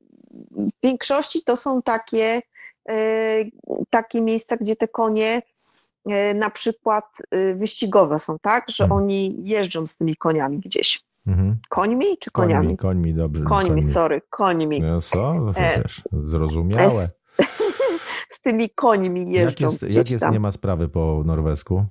[0.50, 2.40] w większości to są takie,
[3.90, 5.42] takie miejsca, gdzie te konie E,
[6.34, 9.02] na przykład y, wyścigowe są, tak, że mhm.
[9.02, 11.04] oni jeżdżą z tymi koniami gdzieś.
[11.26, 11.56] Mhm.
[11.68, 12.66] Końmi czy koniami?
[12.66, 13.44] Końmi, końmi dobrze.
[13.44, 13.82] Końmi, końmi.
[13.82, 14.80] sorry, końmi.
[14.80, 15.34] No co?
[15.34, 16.88] No e, wiesz, zrozumiałe.
[16.88, 17.18] Z,
[18.34, 21.84] z, tymi końmi jeżdżą Jak jest, jak jest nie ma sprawy po norwesku?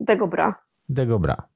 [0.00, 0.54] Dego bra.
[0.88, 1.48] Dego bra.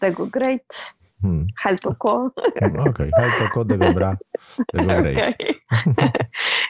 [0.00, 0.94] Dego great.
[1.22, 1.46] Hmm.
[1.58, 2.30] Heltoko.
[2.58, 3.10] Hmm, okej, okay.
[3.16, 4.16] Heltoko, dego bra,
[4.72, 5.34] dego great.
[5.34, 5.54] Okay.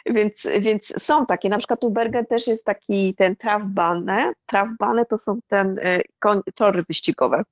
[0.16, 4.32] więc, więc są takie, na przykład u Bergen też jest taki ten trawbane.
[4.46, 6.02] Trawbane to są ten y,
[6.54, 7.42] tory wyścigowe.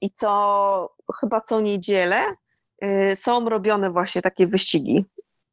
[0.00, 2.16] I co chyba co niedzielę
[2.84, 5.04] y, są robione właśnie takie wyścigi.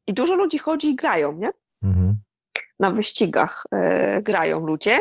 [0.06, 1.50] I dużo ludzi chodzi i grają, nie?
[1.82, 2.16] Mhm.
[2.80, 3.64] Na wyścigach
[4.18, 4.98] y, grają ludzie.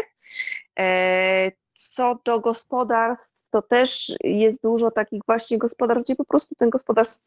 [0.80, 6.70] E, co do gospodarstw, to też jest dużo takich właśnie gospodarstw, gdzie po prostu ten
[6.70, 7.24] gospodarstw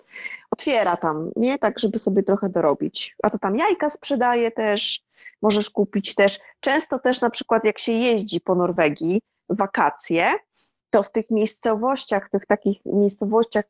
[0.51, 1.59] otwiera tam, nie?
[1.59, 3.17] Tak, żeby sobie trochę dorobić.
[3.23, 5.03] A to tam jajka sprzedaje też,
[5.43, 6.41] możesz kupić też.
[6.61, 10.35] Często też na przykład jak się jeździ po Norwegii wakacje,
[10.91, 13.65] to w tych miejscowościach, w tych takich miejscowościach,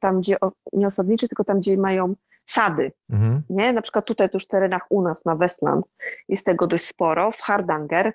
[0.00, 0.36] tam gdzie,
[0.72, 3.42] nie osadnicze, tylko tam gdzie mają sady, mhm.
[3.50, 3.72] nie?
[3.72, 5.86] Na przykład tutaj tuż w terenach u nas na Westland
[6.28, 8.12] jest tego dość sporo, w Hardanger,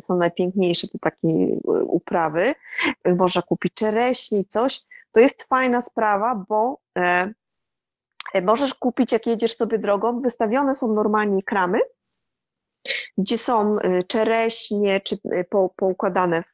[0.00, 2.54] są najpiękniejsze te takie e, uprawy,
[3.16, 4.80] można kupić czereśnie, coś.
[5.12, 7.32] To jest fajna sprawa, bo e,
[8.34, 11.80] e, możesz kupić, jak jedziesz sobie drogą, wystawione są normalnie kramy,
[13.18, 13.76] gdzie są
[14.08, 15.16] czereśnie, czy
[15.50, 16.52] po, poukładane w,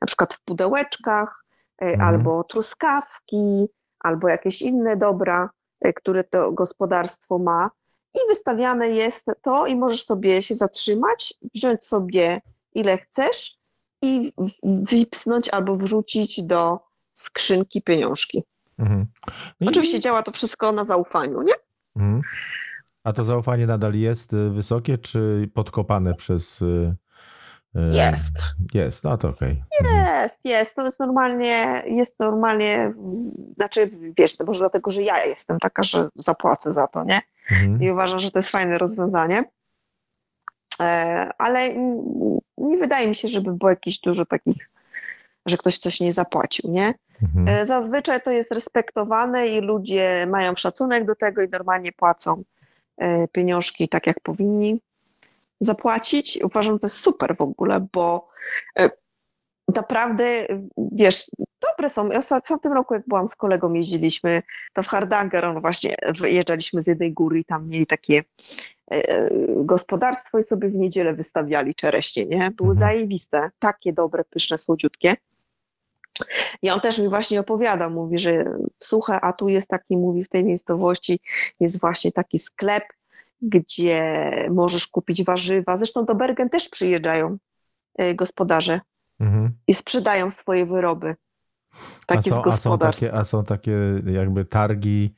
[0.00, 1.44] na przykład w pudełeczkach,
[1.78, 2.08] mhm.
[2.08, 3.66] albo truskawki,
[4.00, 5.50] albo jakieś inne dobra,
[5.96, 7.70] które to gospodarstwo ma
[8.14, 12.40] i wystawiane jest to i możesz sobie się zatrzymać, wziąć sobie
[12.74, 13.56] ile chcesz
[14.02, 16.78] i wypsnąć albo wrzucić do
[17.12, 18.42] skrzynki pieniążki.
[18.78, 19.06] Mhm.
[19.60, 20.00] No Oczywiście i...
[20.00, 21.54] działa to wszystko na zaufaniu, nie?
[21.96, 22.22] Mhm.
[23.04, 26.64] A to zaufanie nadal jest y, wysokie, czy podkopane przez.
[27.76, 28.32] Y, y, jest.
[28.74, 29.62] Jest, no to okej.
[29.80, 29.90] Okay.
[29.90, 30.22] Mhm.
[30.22, 30.76] Jest, jest.
[30.76, 32.92] To jest normalnie, jest normalnie,
[33.54, 37.20] znaczy wiesz, to może dlatego, że ja jestem taka, że zapłacę za to, nie?
[37.50, 37.82] Mhm.
[37.82, 39.44] I uważam, że to jest fajne rozwiązanie.
[40.80, 41.74] E, ale
[42.58, 44.70] nie wydaje mi się, żeby było jakieś dużo takich,
[45.46, 46.94] że ktoś coś nie zapłacił, nie?
[47.22, 47.48] Mhm.
[47.48, 52.42] E, zazwyczaj to jest respektowane i ludzie mają szacunek do tego i normalnie płacą
[52.96, 54.80] e, pieniążki tak, jak powinni
[55.60, 56.38] zapłacić.
[56.44, 58.28] Uważam, że to jest super w ogóle, bo
[59.76, 60.46] naprawdę,
[60.92, 62.10] wiesz, dobre są.
[62.10, 64.42] Ja w tym roku, jak byłam z kolegą, jeździliśmy,
[64.72, 68.24] to w Hardanger, on właśnie wyjeżdżaliśmy z jednej góry i tam mieli takie
[68.92, 72.50] e, e, gospodarstwo i sobie w niedzielę wystawiali czereśnie, nie?
[72.50, 72.74] Były mhm.
[72.74, 75.16] zajebiste, takie dobre, pyszne, słodziutkie.
[76.62, 78.44] I on też mi właśnie opowiada, mówi, że
[78.78, 81.20] słuchaj, a tu jest taki, mówi, w tej miejscowości
[81.60, 82.84] jest właśnie taki sklep,
[83.42, 85.76] gdzie możesz kupić warzywa.
[85.76, 87.38] Zresztą do Bergen też przyjeżdżają
[87.98, 88.80] e, gospodarze
[89.20, 89.50] mhm.
[89.66, 91.14] i sprzedają swoje wyroby.
[92.06, 93.72] Takie a są, a są, takie, a są takie
[94.06, 95.14] jakby targi,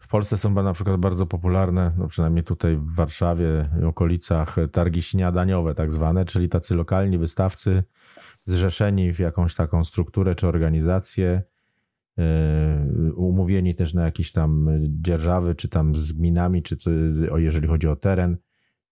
[0.00, 5.02] w Polsce są na przykład bardzo popularne, no przynajmniej tutaj w Warszawie i okolicach, targi
[5.02, 7.84] śniadaniowe tak zwane, czyli tacy lokalni wystawcy
[8.44, 11.42] zrzeszeni w jakąś taką strukturę czy organizację,
[13.16, 16.90] umówieni też na jakieś tam dzierżawy, czy tam z gminami, czy co,
[17.36, 18.36] jeżeli chodzi o teren,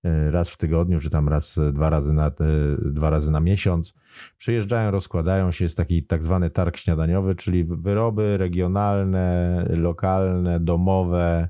[0.05, 2.33] E, raz w tygodniu, czy tam raz, dwa razy na, e,
[2.79, 3.95] dwa razy na miesiąc.
[4.37, 11.49] Przyjeżdżają, rozkładają się, jest taki tak zwany targ śniadaniowy, czyli wyroby regionalne, lokalne, domowe,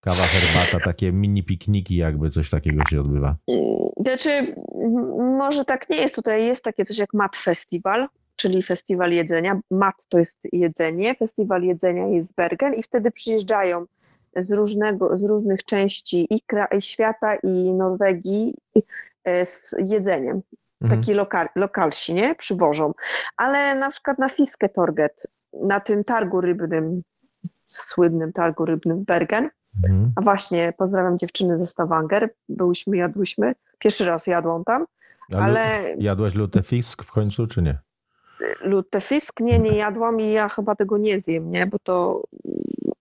[0.00, 3.36] kawa, herbata, takie mini pikniki jakby, coś takiego się odbywa?
[4.00, 4.54] Znaczy,
[5.38, 6.14] może tak nie jest.
[6.14, 8.06] Tutaj jest takie coś jak Mat Festival,
[8.38, 9.60] czyli festiwal jedzenia.
[9.70, 13.86] Mat to jest jedzenie, festiwal jedzenia jest Bergen i wtedy przyjeżdżają
[14.36, 16.40] z, różnego, z różnych części i,
[16.78, 18.54] i świata i Norwegii
[19.24, 20.42] e, z jedzeniem.
[20.80, 21.00] Mhm.
[21.00, 22.34] Taki lokal, lokalsi, nie?
[22.34, 22.92] Przywożą.
[23.36, 27.02] Ale na przykład na Fiske Torget, na tym targu rybnym,
[27.68, 29.50] słynnym targu rybnym Bergen,
[29.84, 30.12] mhm.
[30.16, 34.86] a właśnie pozdrawiam dziewczyny ze Stavanger, byłyśmy, jadłyśmy, pierwszy raz jadłam tam,
[35.32, 35.44] ale...
[35.44, 35.94] ale...
[35.98, 37.87] Jadłaś lutefisk w końcu, czy nie?
[38.60, 39.40] Lutefisk?
[39.40, 41.66] Nie, nie jadłam i ja chyba tego nie zjem, nie?
[41.66, 42.22] Bo to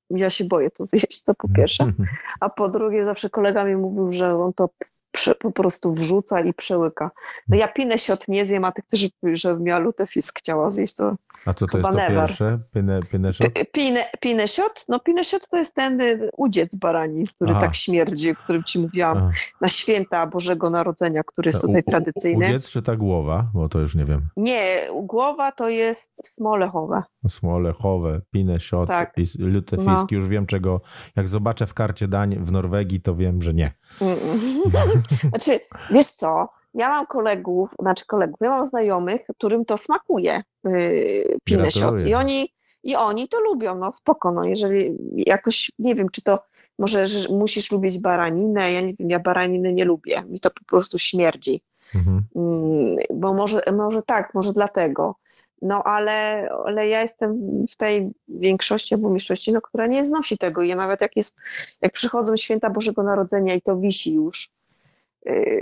[0.10, 1.94] ja się boję to zjeść, to po pierwsze.
[2.40, 4.70] A po drugie, zawsze kolega mi mówił, że on to
[5.18, 7.12] prze, po prostu wrzuca i przełyka.
[7.48, 11.16] No ja pinę siot nie zjem, a ty chcesz, żebym ja lutefisk chciała zjeść, to
[11.46, 12.28] A co to jest to never.
[12.28, 12.60] pierwsze?
[12.74, 13.48] Pinę, pinę siot?
[13.72, 14.86] Pinę, pinę siot?
[14.90, 17.62] No pinę siot to jest ten y, udziec barani, który Aha.
[17.62, 19.32] tak śmierdzi, o którym ci mówiłam, Aha.
[19.62, 22.46] na święta Bożego Narodzenia, który jest tutaj tradycyjny.
[22.46, 23.48] Udziec czy ta głowa?
[23.54, 24.28] Bo to już nie wiem.
[24.38, 27.04] Nie, głowa to jest smolechowe.
[27.28, 29.14] Smolechowe, pinę siot tak.
[29.18, 29.88] i lutefisk.
[29.88, 30.08] No.
[30.12, 30.82] Już wiem czego,
[31.16, 33.72] jak zobaczę w karcie dań w Norwegii, to wiem, że nie.
[35.30, 35.60] Znaczy,
[35.92, 42.02] wiesz co, ja mam kolegów, znaczy kolegów, ja mam znajomych, którym to smakuje yy, pinesiot
[42.02, 46.40] i oni, i oni to lubią, no spoko, no jeżeli jakoś, nie wiem, czy to
[46.80, 50.66] może że musisz lubić baraninę, ja nie wiem, ja baraniny nie lubię, mi to po
[50.66, 51.62] prostu śmierdzi,
[51.96, 52.24] mhm.
[52.36, 55.16] yy, bo może, może tak, może dlatego,
[55.62, 60.62] no ale, ale ja jestem w tej większości albo mniejszości, no, która nie znosi tego.
[60.62, 61.36] I ja nawet jak jest,
[61.82, 64.52] jak przychodzą święta Bożego Narodzenia i to wisi już,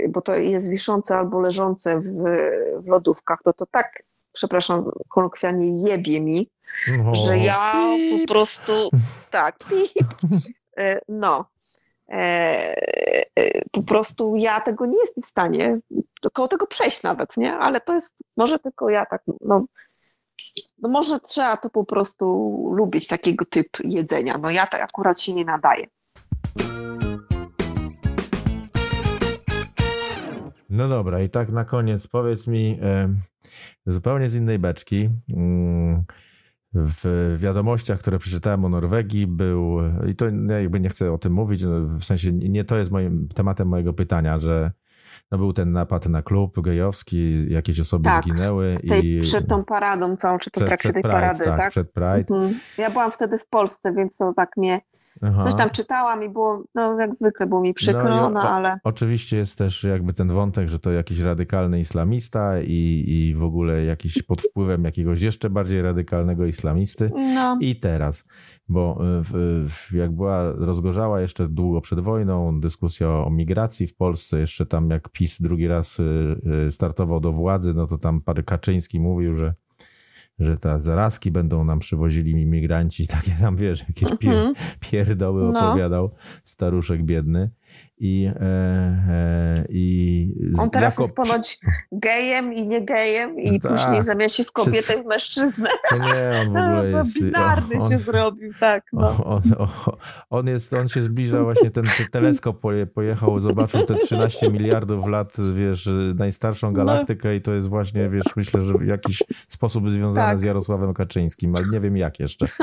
[0.08, 2.24] bo to jest wiszące albo leżące w,
[2.84, 4.02] w lodówkach, to to tak,
[4.32, 6.50] przepraszam, kolokwialnie jebie mi,
[7.06, 7.84] o, że ja
[8.18, 8.72] po prostu,
[9.30, 9.56] tak,
[10.76, 11.44] yy, no,
[12.08, 12.74] e,
[13.70, 15.78] po prostu ja tego nie jestem w stanie
[16.32, 17.54] koło tego przejść nawet, nie?
[17.54, 19.64] Ale to jest może tylko ja tak, no,
[20.78, 22.26] no może trzeba to po prostu
[22.72, 24.38] lubić, takiego typ jedzenia.
[24.38, 25.86] No ja tak akurat się nie nadaję.
[30.70, 32.80] No dobra, i tak na koniec powiedz mi
[33.86, 35.10] zupełnie z innej beczki.
[35.36, 36.04] Mm,
[36.74, 41.32] w wiadomościach, które przeczytałem o Norwegii, był, i to ja jakby nie chcę o tym
[41.32, 44.72] mówić, no, w sensie nie to jest moim tematem mojego pytania, że
[45.30, 48.78] no był ten napad na klub gejowski, jakieś osoby tak, zginęły.
[48.88, 49.20] Tej, i...
[49.20, 51.70] Przed tą paradą całą, czy to w trakcie tej Pride, parady, tak, tak?
[51.70, 52.34] Przed Pride.
[52.34, 52.60] Mhm.
[52.78, 54.80] Ja byłam wtedy w Polsce, więc to tak mnie
[55.22, 55.42] Aha.
[55.42, 58.78] Coś tam czytałam i było, no jak zwykle było mi przykro, no, no ale...
[58.84, 63.84] Oczywiście jest też jakby ten wątek, że to jakiś radykalny islamista i, i w ogóle
[63.84, 67.10] jakiś pod wpływem jakiegoś jeszcze bardziej radykalnego islamisty.
[67.16, 67.58] No.
[67.60, 68.24] I teraz,
[68.68, 73.96] bo e, w, w, jak była rozgorzała jeszcze długo przed wojną dyskusja o migracji w
[73.96, 76.02] Polsce, jeszcze tam jak PiS drugi raz e,
[76.66, 79.54] e, startował do władzy, no to tam Kaczyński mówił, że
[80.38, 84.54] że te zarazki będą nam przywozili imigranci, takie tam, wiesz, jakieś pier, mhm.
[84.80, 85.68] pierdoły no.
[85.68, 86.10] opowiadał
[86.44, 87.50] staruszek biedny.
[87.98, 91.02] I, e, e, i On teraz jako...
[91.02, 91.58] jest ponoć
[91.92, 94.02] gejem i nie gejem i no później tak.
[94.02, 95.00] zamiast się w kobietę Przez...
[95.00, 95.70] w mężczyznę.
[95.92, 97.22] Nie, on w ogóle no, jest...
[97.22, 98.84] Binarny on, się zrobił, tak.
[98.92, 99.24] No.
[99.24, 99.68] On, on,
[100.30, 102.60] on, jest, on się zbliża właśnie, ten, ten teleskop
[102.94, 106.72] pojechał, zobaczył te 13 miliardów lat, wiesz, najstarszą no.
[106.72, 107.34] galaktykę no.
[107.34, 110.38] i to jest właśnie, wiesz, myślę, że w jakiś sposób związane tak.
[110.38, 112.48] z Jarosławem Kaczyńskim, ale nie wiem jak jeszcze.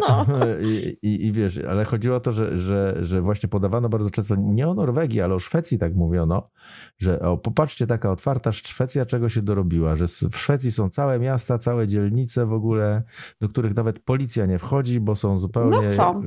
[0.00, 0.26] No.
[0.70, 4.34] I, i, I wiesz, ale chodziło o to, że, że, że właśnie podawano bardzo często
[4.38, 6.50] nie o Norwegii, ale o Szwecji tak mówiono,
[6.98, 11.58] że o, popatrzcie, taka otwarta Szwecja czego się dorobiła, że w Szwecji są całe miasta,
[11.58, 13.02] całe dzielnice w ogóle,
[13.40, 16.22] do których nawet policja nie wchodzi, bo są zupełnie no są.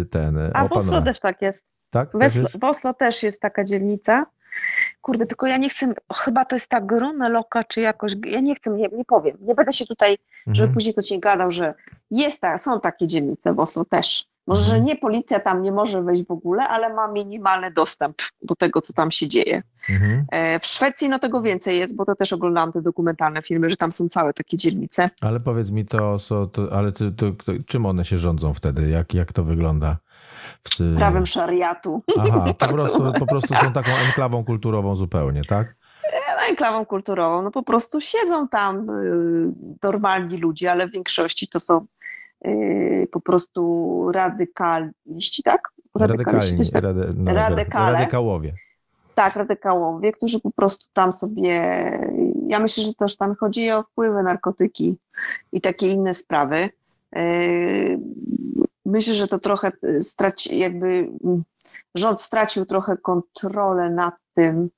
[0.00, 0.38] E, ten...
[0.52, 1.66] A w Oslo też tak jest.
[1.90, 2.10] Tak?
[2.14, 2.58] W, jest?
[2.60, 4.26] w Oslo też jest taka dzielnica.
[5.06, 8.54] Kurde, tylko ja nie chcę, chyba to jest ta Gruna Loka, czy jakoś, ja nie
[8.54, 10.54] chcę, nie, nie powiem, nie będę się tutaj, mhm.
[10.54, 11.74] żeby później ktoś nie gadał, że
[12.10, 14.26] jest ta, są takie dzielnice w Oslo też.
[14.46, 14.84] Może, że mhm.
[14.84, 18.92] nie policja tam nie może wejść w ogóle, ale ma minimalny dostęp do tego, co
[18.92, 19.62] tam się dzieje.
[19.90, 20.24] Mhm.
[20.32, 23.76] E, w Szwecji no tego więcej jest, bo to też oglądałam te dokumentalne filmy, że
[23.76, 25.06] tam są całe takie dzielnice.
[25.20, 28.90] Ale powiedz mi to, so, to ale ty, to, to, czym one się rządzą wtedy?
[28.90, 29.96] Jak, jak to wygląda?
[30.64, 30.96] W...
[30.96, 32.02] Prawem szariatu.
[32.18, 35.76] Aha, po prostu, po prostu są taką enklawą kulturową zupełnie, tak?
[36.12, 41.60] E, enklawą kulturową, no po prostu siedzą tam y, normalni ludzie, ale w większości to
[41.60, 41.86] są
[43.10, 45.72] po prostu radykaliści, tak?
[45.94, 46.82] Radykalni, tak?
[46.82, 47.92] Rady, no, Radykale.
[47.92, 48.52] radykałowie.
[49.14, 51.60] Tak, radykałowie, którzy po prostu tam sobie,
[52.46, 54.96] ja myślę, że też tam chodzi o wpływy narkotyki
[55.52, 56.68] i takie inne sprawy.
[57.16, 57.98] Y,
[58.86, 61.08] myślę, że to trochę straci, jakby
[61.94, 64.70] rząd stracił trochę kontrolę nad tym,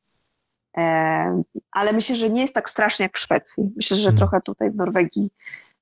[0.76, 3.70] e, ale myślę, że nie jest tak strasznie jak w Szwecji.
[3.76, 4.18] Myślę, że hmm.
[4.18, 5.30] trochę tutaj w Norwegii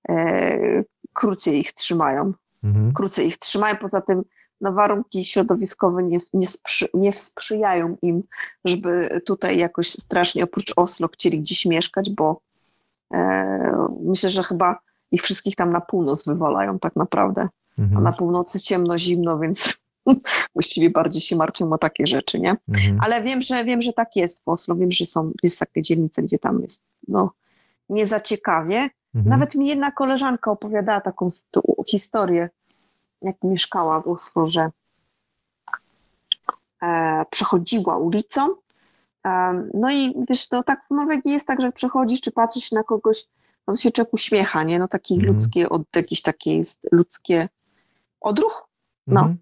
[0.08, 0.84] e,
[1.16, 2.32] krócej ich trzymają.
[2.62, 2.92] Hmm.
[2.92, 4.22] Krócej ich trzymają, poza tym
[4.60, 8.22] no, warunki środowiskowe nie, nie, sprzy, nie sprzyjają im,
[8.64, 12.40] żeby tutaj jakoś strasznie oprócz Oslo chcieli gdzieś mieszkać, bo
[13.12, 14.78] e, myślę, że chyba
[15.12, 17.48] ich wszystkich tam na północ wywalają tak naprawdę.
[17.78, 17.98] Mhm.
[17.98, 19.78] A na północy ciemno, zimno, więc
[20.54, 22.56] właściwie bardziej się martwią o takie rzeczy, nie?
[22.68, 22.98] Mhm.
[23.00, 26.22] Ale wiem, że wiem, że tak jest w Oslo, wiem, że są jest takie dzielnice,
[26.22, 27.32] gdzie tam jest no,
[27.88, 28.90] nie za ciekawie.
[29.16, 29.30] Mhm.
[29.30, 31.28] Nawet mi jedna koleżanka opowiadała taką
[31.86, 32.50] historię,
[33.22, 34.08] jak mieszkała w
[34.46, 34.70] że
[36.82, 38.48] e, przechodziła ulicą,
[39.26, 42.82] e, no i wiesz, to tak w Norwegii jest tak, że przechodzisz czy patrzysz na
[42.82, 43.24] kogoś,
[43.66, 44.78] to się człowiek uśmiecha, nie?
[44.78, 45.32] No takie mhm.
[45.32, 47.48] ludzkie, od, jakieś takie jest ludzkie
[48.20, 48.68] odruch,
[49.06, 49.20] no.
[49.20, 49.38] Mhm.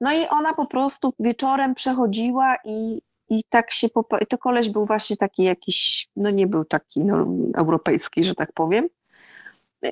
[0.00, 3.02] No i ona po prostu wieczorem przechodziła i,
[3.38, 3.88] i tak się,
[4.20, 8.52] I to koleś był właśnie taki jakiś, no nie był taki no, europejski, że tak
[8.52, 8.88] powiem.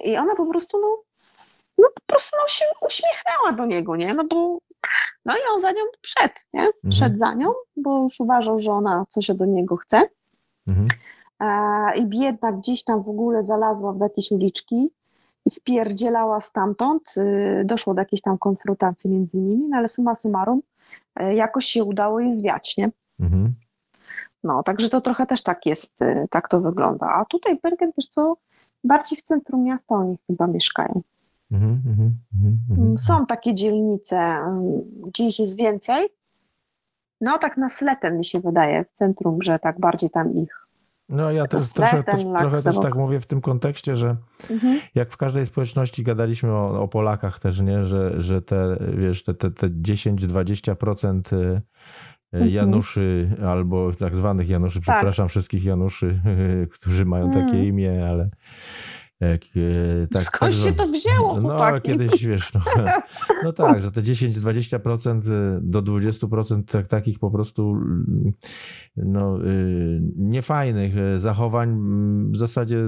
[0.05, 1.02] I ona po prostu, no,
[1.78, 4.14] no po prostu no, się uśmiechnęła do niego, nie?
[4.14, 4.59] No bo,
[5.24, 6.62] no i on za nią wszedł, nie?
[6.62, 6.92] Mhm.
[6.92, 10.02] Wszedł za nią, bo już uważał, że ona coś do niego chce.
[10.68, 10.88] Mhm.
[11.40, 14.90] E, I biedna gdzieś tam w ogóle zalazła w jakieś uliczki
[15.46, 17.14] i spierdzielała stamtąd.
[17.16, 20.62] Y, doszło do jakiejś tam konfrontacji między nimi, no ale summa summarum
[21.20, 22.90] y, jakoś się udało jej zwiać, nie?
[23.22, 23.54] Mhm.
[24.44, 27.06] No, także to trochę też tak jest, y, tak to wygląda.
[27.06, 28.37] A tutaj Bergen, wiesz co,
[28.85, 31.02] bardziej w centrum miasta oni chyba mieszkają.
[31.50, 32.18] Mhm, mhm,
[32.78, 34.38] mm, Są takie dzielnice,
[35.06, 36.08] gdzie ich jest więcej.
[37.20, 40.62] No tak na Sleten mi się wydaje, w centrum, że tak bardziej tam ich
[41.12, 44.16] no ja też, trochę, też, trochę też tak mówię w tym kontekście, że
[44.50, 44.80] mhm.
[44.94, 49.35] jak w każdej społeczności gadaliśmy o, o, Polakach też, nie, że, że te, wiesz, te,
[49.35, 51.20] te, te 10-20%
[52.33, 52.51] mhm.
[52.51, 54.97] Januszy albo tak zwanych Januszy, tak.
[54.97, 56.21] przepraszam wszystkich Januszy,
[56.75, 57.64] którzy mają takie mhm.
[57.64, 58.31] imię, ale
[60.11, 61.88] tak, Skąd tak, się to wzięło, No, chłopaki?
[61.88, 62.61] kiedyś, wiesz, no,
[63.44, 67.76] no tak, że te 10-20% e, do 20% tak, takich po prostu
[68.96, 69.40] no, e,
[70.16, 71.80] niefajnych zachowań
[72.30, 72.85] w zasadzie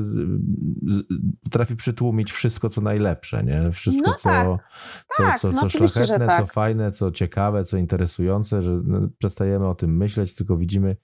[1.42, 3.72] potrafi przytłumić wszystko, co najlepsze, nie?
[3.72, 4.46] Wszystko, no co, tak.
[5.16, 6.40] co, tak, co, co, no szlachetne, tak.
[6.40, 10.96] co fajne, co ciekawe, co interesujące, że no, przestajemy o tym myśleć, tylko widzimy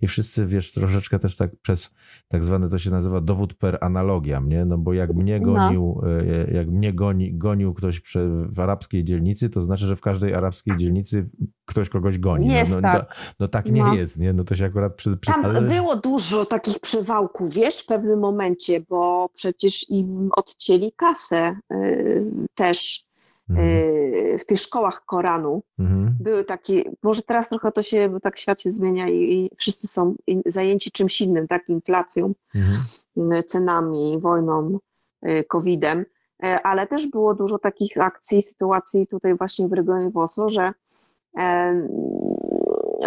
[0.00, 1.94] i wszyscy, wiesz, troszeczkę też tak przez
[2.28, 4.64] tak zwane to się nazywa dowód per analogiam, nie?
[4.74, 5.52] No, no bo jak mnie no.
[5.52, 6.08] gonił, no.
[6.52, 8.02] jak mnie goni, gonił ktoś
[8.48, 11.30] w arabskiej dzielnicy, to znaczy, że w każdej arabskiej dzielnicy
[11.64, 12.48] ktoś kogoś goni.
[12.48, 13.08] Jest no, no, tak.
[13.08, 13.94] no, no tak nie no.
[13.94, 14.32] jest, nie?
[14.32, 15.32] No to się akurat przy, przy...
[15.32, 15.62] Tam ale...
[15.62, 23.00] było dużo takich przywałków, wiesz, w pewnym momencie, bo przecież im odcięli kasę yy, też.
[23.00, 23.13] Y,
[24.38, 25.62] w tych szkołach Koranu.
[25.78, 26.16] Mhm.
[26.20, 29.86] Były takie, może teraz trochę to się, bo tak świat się zmienia i, i wszyscy
[29.86, 30.14] są
[30.46, 32.74] zajęci czymś innym, tak, inflacją, mhm.
[33.32, 34.78] Y, cenami, wojną,
[35.28, 36.04] y, COVID-em,
[36.62, 40.72] ale też było dużo takich akcji, sytuacji tutaj właśnie w regionie w Oslo, że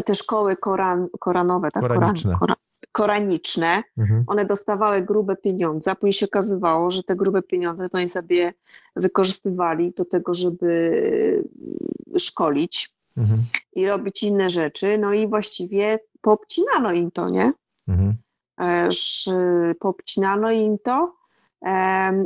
[0.05, 2.55] te szkoły koran, koranowe, tak, koran, koran,
[2.97, 4.23] koraniczne, mhm.
[4.27, 8.53] one dostawały grube pieniądze, a później się okazywało, że te grube pieniądze to oni sobie
[8.95, 11.43] wykorzystywali do tego, żeby
[12.17, 13.39] szkolić mhm.
[13.73, 17.53] i robić inne rzeczy, no i właściwie popcinano im to, nie?
[17.87, 18.17] Mhm.
[19.79, 21.15] Popcinano im to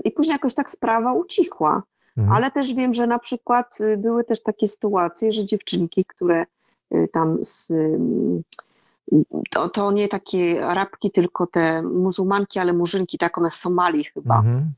[0.03, 1.83] i później jakoś tak sprawa ucichła.
[2.17, 2.35] Mhm.
[2.35, 6.45] Ale też wiem, że na przykład były też takie sytuacje, że dziewczynki, które
[6.95, 7.71] y, tam z
[9.49, 14.37] to, to nie takie Arabki, tylko te muzułmanki, ale murzynki, tak one z Somalii chyba.
[14.37, 14.73] Mhm.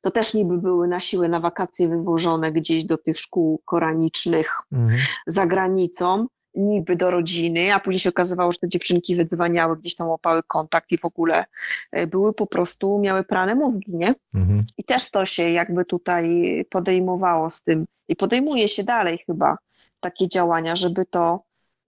[0.00, 5.00] To też niby były na siłę na wakacje wywożone gdzieś do tych szkół koranicznych mhm.
[5.26, 10.08] za granicą, niby do rodziny, a później się okazywało, że te dziewczynki wydzwaniały, gdzieś tam
[10.08, 11.44] łapały kontakt i w ogóle
[11.92, 14.14] e, były po prostu, miały prane mózgi, nie?
[14.34, 14.64] Mhm.
[14.78, 19.56] I też to się jakby tutaj podejmowało z tym i podejmuje się dalej chyba
[20.00, 21.42] takie działania, żeby to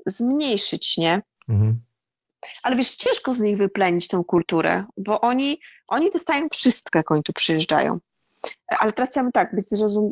[0.07, 1.23] zmniejszyć, nie?
[1.49, 1.81] Mhm.
[2.63, 7.23] Ale wiesz, ciężko z nich wyplenić tą kulturę, bo oni, oni dostają wszystko, jak oni
[7.23, 7.99] tu przyjeżdżają.
[8.69, 9.69] Ale teraz chciałabym tak, być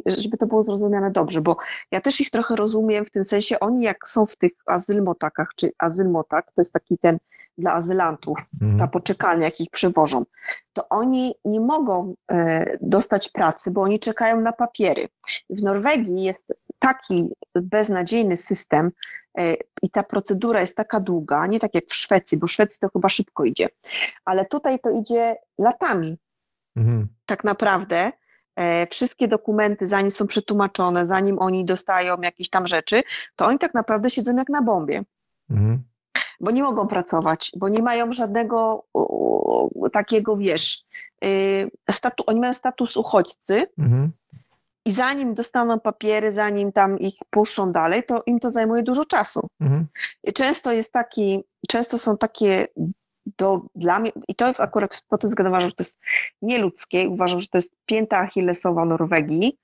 [0.06, 1.56] żeby to było zrozumiane dobrze, bo
[1.90, 5.72] ja też ich trochę rozumiem w tym sensie, oni jak są w tych azylmotakach, czy
[5.78, 7.18] azylmotak, to jest taki ten
[7.58, 8.78] dla azylantów, mhm.
[8.78, 10.24] ta poczekalnia, jak ich przewożą,
[10.72, 15.08] to oni nie mogą e, dostać pracy, bo oni czekają na papiery.
[15.50, 18.90] W Norwegii jest taki beznadziejny system
[19.38, 22.78] e, i ta procedura jest taka długa, nie tak jak w Szwecji, bo w Szwecji
[22.80, 23.68] to chyba szybko idzie,
[24.24, 26.18] ale tutaj to idzie latami.
[26.76, 27.08] Mhm.
[27.26, 28.12] Tak naprawdę,
[28.56, 33.02] e, wszystkie dokumenty, zanim są przetłumaczone, zanim oni dostają jakieś tam rzeczy,
[33.36, 35.00] to oni tak naprawdę siedzą jak na bombie.
[35.50, 35.82] Mhm.
[36.40, 38.86] Bo nie mogą pracować, bo nie mają żadnego
[39.92, 40.84] takiego, wiesz,
[41.24, 44.12] y, statu, oni mają status uchodźcy, mhm.
[44.84, 49.48] I zanim dostaną papiery, zanim tam ich puszczą dalej, to im to zajmuje dużo czasu.
[49.60, 49.86] Mhm.
[50.34, 52.66] Często jest taki, często są takie
[53.38, 56.00] do, dla mnie, i to akurat po tym względu uważam, że to jest
[56.42, 59.58] nieludzkie, uważam, że to jest pięta achillesowa Norwegii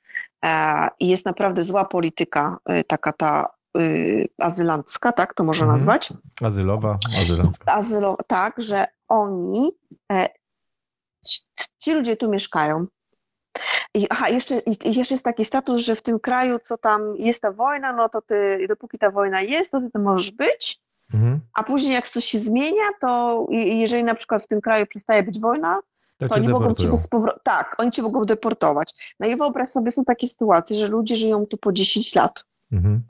[0.44, 3.82] e, i jest naprawdę zła polityka, e, taka ta e,
[4.38, 5.76] azylancka, tak to można mhm.
[5.76, 6.12] nazwać?
[6.42, 7.72] Azylowa, azylancka.
[7.72, 9.70] Azylo, tak, że oni,
[10.12, 10.28] e,
[11.78, 12.86] ci ludzie tu mieszkają,
[13.94, 17.52] i, aha, jeszcze, jeszcze jest taki status, że w tym kraju, co tam jest ta
[17.52, 20.80] wojna, no to ty, dopóki ta wojna jest, to ty tam możesz być,
[21.14, 21.40] mhm.
[21.54, 25.40] a później jak coś się zmienia, to jeżeli na przykład w tym kraju przestaje być
[25.40, 25.80] wojna,
[26.18, 29.14] to oni mogą cię z powrotem, tak, oni cię mogą deportować.
[29.20, 32.44] No i wyobraź sobie, są takie sytuacje, że ludzie żyją tu po 10 lat.
[32.72, 33.02] Mhm.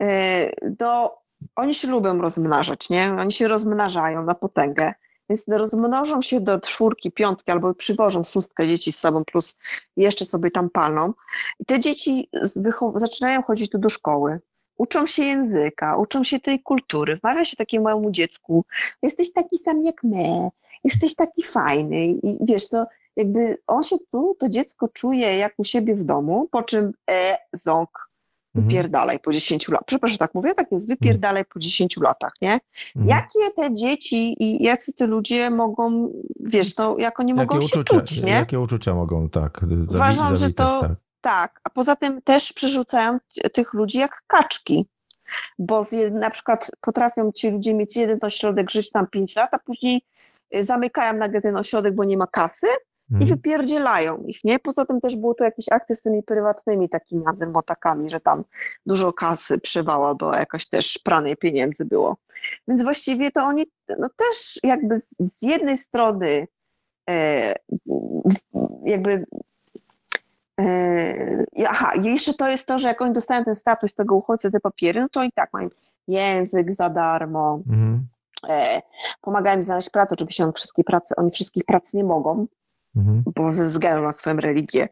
[0.00, 1.18] E, do,
[1.56, 3.16] oni się lubią rozmnażać, nie?
[3.20, 4.94] Oni się rozmnażają na potęgę.
[5.28, 9.58] Więc rozmnożą się do czwórki, piątki albo przywożą szóstkę dzieci z sobą, plus
[9.96, 11.12] jeszcze sobie tam palną.
[11.60, 12.30] I te dzieci
[12.94, 14.40] zaczynają chodzić tu do szkoły.
[14.76, 17.16] Uczą się języka, uczą się tej kultury.
[17.16, 18.64] Wmawia się takiemu małemu dziecku,
[19.02, 20.48] jesteś taki sam jak my,
[20.84, 22.06] jesteś taki fajny.
[22.06, 26.48] I wiesz, to jakby on się tu, to dziecko czuje jak u siebie w domu,
[26.50, 28.05] po czym e, ząk.
[28.62, 29.86] Wypierdalaj po 10 latach.
[29.86, 32.58] Przepraszam, tak mówię, tak jest, wypierdalaj po 10 latach, nie?
[32.96, 33.06] Mhm.
[33.06, 37.80] Jakie te dzieci i jacy te ludzie mogą, wiesz, to jak oni mogą jakie się
[37.80, 38.32] uczucia, czuć, nie?
[38.32, 40.90] Jakie uczucia mogą, tak, zawi- Uważam, że to, tak.
[41.20, 41.60] tak.
[41.64, 43.18] A poza tym też przerzucają
[43.52, 44.86] tych ludzi jak kaczki,
[45.58, 49.58] bo z, na przykład potrafią ci ludzie mieć jeden ośrodek, żyć tam 5 lat, a
[49.58, 50.02] później
[50.56, 52.66] y, zamykają nagle ten ośrodek, bo nie ma kasy,
[53.10, 53.30] i mhm.
[53.30, 54.58] wypierdzielają ich, nie?
[54.58, 58.44] Poza tym też było tu jakieś akcje z tymi prywatnymi takimi azylmotakami, że tam
[58.86, 62.16] dużo kasy przywała, bo jakaś też pranie pieniędzy było.
[62.68, 63.66] Więc właściwie to oni
[63.98, 66.46] no też jakby z, z jednej strony
[67.10, 67.54] e,
[68.84, 69.26] jakby
[70.60, 74.60] e, aha, jeszcze to jest to, że jak oni dostają ten status tego uchodźcy, te
[74.60, 75.68] papiery, no to i tak mają
[76.08, 78.06] język za darmo, mhm.
[78.48, 78.82] e,
[79.20, 82.46] pomagają im znaleźć pracę, oczywiście oni, wszystkie pracy, oni wszystkich prac nie mogą,
[82.96, 83.22] mhm.
[83.34, 84.88] bo ze względu na swoją religię,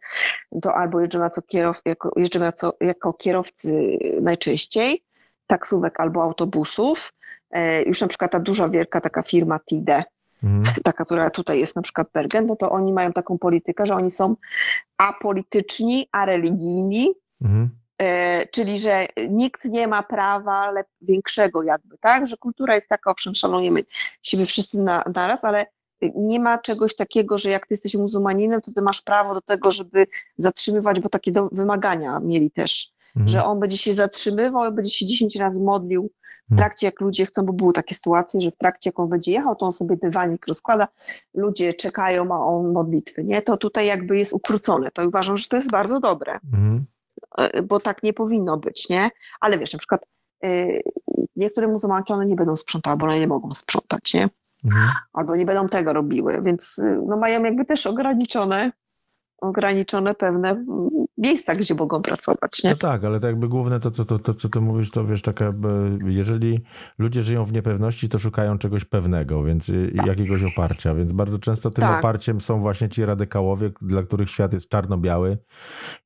[0.63, 5.03] to albo jeżdżą jako, kierow, jako, jeżdżą jako, jako kierowcy najczęściej,
[5.47, 7.13] taksówek albo autobusów.
[7.51, 10.05] E, już na przykład ta duża, wielka taka firma TIDE,
[10.43, 10.75] mhm.
[10.85, 14.11] taka, która tutaj jest na przykład Bergen, no to oni mają taką politykę, że oni
[14.11, 14.37] są
[14.99, 17.71] apolityczni, a religijni, mhm.
[17.99, 23.35] E, czyli że nikt nie ma prawa większego jakby, tak, że kultura jest taka, owszem,
[23.35, 23.85] szanujemy
[24.23, 25.67] siebie wszyscy na, naraz, ale
[26.17, 29.71] nie ma czegoś takiego, że jak ty jesteś muzułmaninem, to ty masz prawo do tego,
[29.71, 33.29] żeby zatrzymywać, bo takie wymagania mieli też, mhm.
[33.29, 36.11] że on będzie się zatrzymywał, będzie się 10 razy modlił
[36.49, 36.59] w mhm.
[36.59, 39.57] trakcie, jak ludzie chcą, bo były takie sytuacje, że w trakcie, jak on będzie jechał,
[39.57, 40.89] to on sobie dywanik rozkłada,
[41.35, 43.43] ludzie czekają, a on modlitwy, nie?
[43.43, 44.91] To tutaj jakby jest ukrócone.
[44.91, 46.85] To uważam, że to jest bardzo dobre, mhm.
[47.39, 49.11] E, bo tak nie powinno być, nie?
[49.41, 50.07] Ale wiesz, na przykład
[50.45, 50.83] y,
[51.37, 54.29] niektóre muzułmanki, one nie będą sprzątały, bo one nie mogą sprzątać, nie?
[54.65, 54.89] Mhm.
[55.13, 58.73] albo nie będą tego robiły, więc y, no, mają jakby też ograniczone
[59.41, 60.65] ograniczone pewne
[61.19, 62.63] miejsca, gdzie mogą pracować.
[62.65, 62.71] Nie?
[62.71, 65.23] No tak, ale tak jakby główne to, co, to, to, co ty mówisz, to wiesz,
[65.23, 65.53] taka,
[66.07, 66.61] jeżeli
[66.99, 69.67] ludzie żyją w niepewności, to szukają czegoś pewnego, więc
[69.97, 70.07] tak.
[70.07, 71.99] jakiegoś oparcia, więc bardzo często tym tak.
[71.99, 75.39] oparciem są właśnie ci radykałowie, dla których świat jest czarno-biały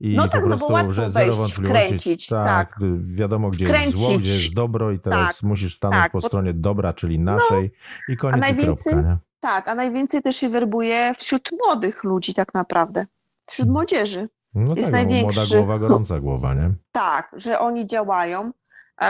[0.00, 2.16] i no tak, po prostu, no że zero wątpliwości.
[2.28, 3.86] Tak, tak, wiadomo, gdzie kręcić.
[3.86, 5.48] jest zło, gdzie jest dobro i teraz tak.
[5.48, 7.70] musisz stanąć tak, po stronie dobra, czyli naszej
[8.08, 9.18] no, i koniec i kropka.
[9.40, 13.06] Tak, a najwięcej też się werbuje wśród młodych ludzi tak naprawdę
[13.48, 14.28] wśród młodzieży.
[14.54, 15.40] No jest tak, największy.
[15.40, 16.70] młoda głowa, gorąca głowa, nie?
[16.92, 18.52] Tak, że oni działają,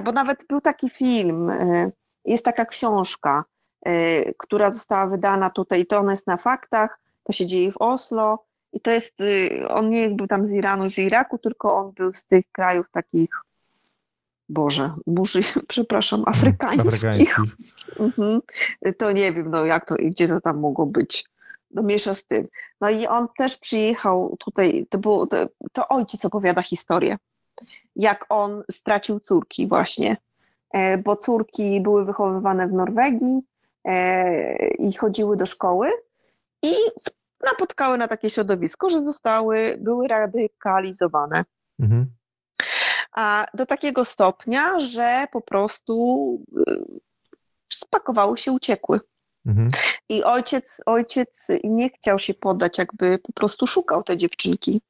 [0.05, 1.91] bo nawet był taki film, e,
[2.25, 3.45] jest taka książka,
[3.87, 8.45] e, która została wydana tutaj, to ona jest na faktach, to się dzieje w Oslo
[8.73, 9.15] i to jest,
[9.69, 13.31] on nie był tam z Iranu, z Iraku, tylko on był z tych krajów takich,
[14.49, 16.87] Boże, murzy, przepraszam, afrykańskich.
[16.87, 17.39] afrykańskich.
[18.01, 18.41] Mhm.
[18.99, 21.25] To nie wiem, no jak to, gdzie to tam mogło być
[21.71, 22.49] no miesza z tym.
[22.81, 25.37] No i on też przyjechał tutaj, to, było, to,
[25.73, 27.19] to ojciec opowiada historię,
[27.97, 30.17] jak on stracił córki właśnie,
[30.71, 33.41] e, bo córki były wychowywane w Norwegii
[33.85, 35.91] e, i chodziły do szkoły
[36.63, 36.75] i
[37.45, 41.45] napotkały na takie środowisko, że zostały, były radykalizowane.
[41.81, 42.07] Mhm.
[43.13, 46.85] A do takiego stopnia, że po prostu y,
[47.73, 49.01] spakowały się, uciekły.
[49.47, 49.69] Mhm.
[50.09, 54.83] I ojciec, ojciec nie chciał się poddać, jakby po prostu szukał te dziewczynki.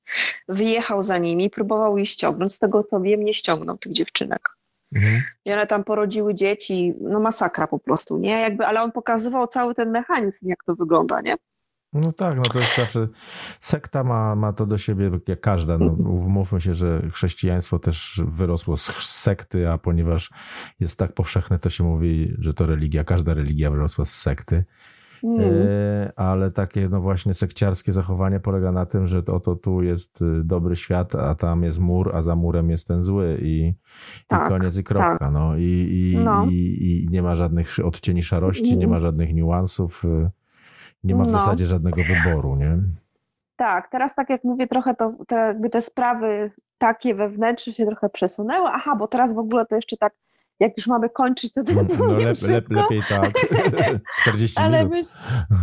[0.48, 2.54] Wyjechał za nimi, próbował je ściągnąć.
[2.54, 4.40] Z tego co wiem, nie ściągnął tych dziewczynek.
[4.94, 5.22] Mhm.
[5.44, 8.40] I one tam porodziły dzieci, no masakra po prostu, nie?
[8.40, 11.36] Jakby, ale on pokazywał cały ten mechanizm, jak to wygląda, nie?
[11.92, 13.08] No tak, no to jest zawsze.
[13.60, 15.78] Sekta ma, ma to do siebie, jak każda.
[15.78, 20.30] No, umówmy się, że chrześcijaństwo też wyrosło z sekty, a ponieważ
[20.80, 24.64] jest tak powszechne, to się mówi, że to religia, każda religia wyrosła z sekty.
[25.24, 25.42] Mm.
[26.16, 30.76] Ale takie, no właśnie, sekciarskie zachowanie polega na tym, że oto tu jest y, dobry
[30.76, 33.74] świat, a tam jest mur, a za murem jest ten zły i,
[34.26, 35.18] tak, i koniec i kropka.
[35.18, 35.32] Tak.
[35.32, 35.56] No.
[35.56, 36.46] I, i, no.
[36.50, 40.04] I, I, nie ma żadnych odcieni szarości, nie ma żadnych niuansów.
[40.04, 40.30] Y,
[41.04, 41.32] nie ma w no.
[41.32, 42.78] zasadzie żadnego wyboru, nie?
[43.56, 48.08] Tak, teraz tak jak mówię, trochę to, te, jakby te sprawy takie wewnętrzne się trochę
[48.08, 48.68] przesunęły.
[48.72, 50.14] Aha, bo teraz w ogóle to jeszcze tak,
[50.60, 53.32] jak już mamy kończyć, to, to mm, no lep, lep, lepiej tak.
[54.22, 54.92] 40 Ale minut.
[54.92, 55.10] Myśl,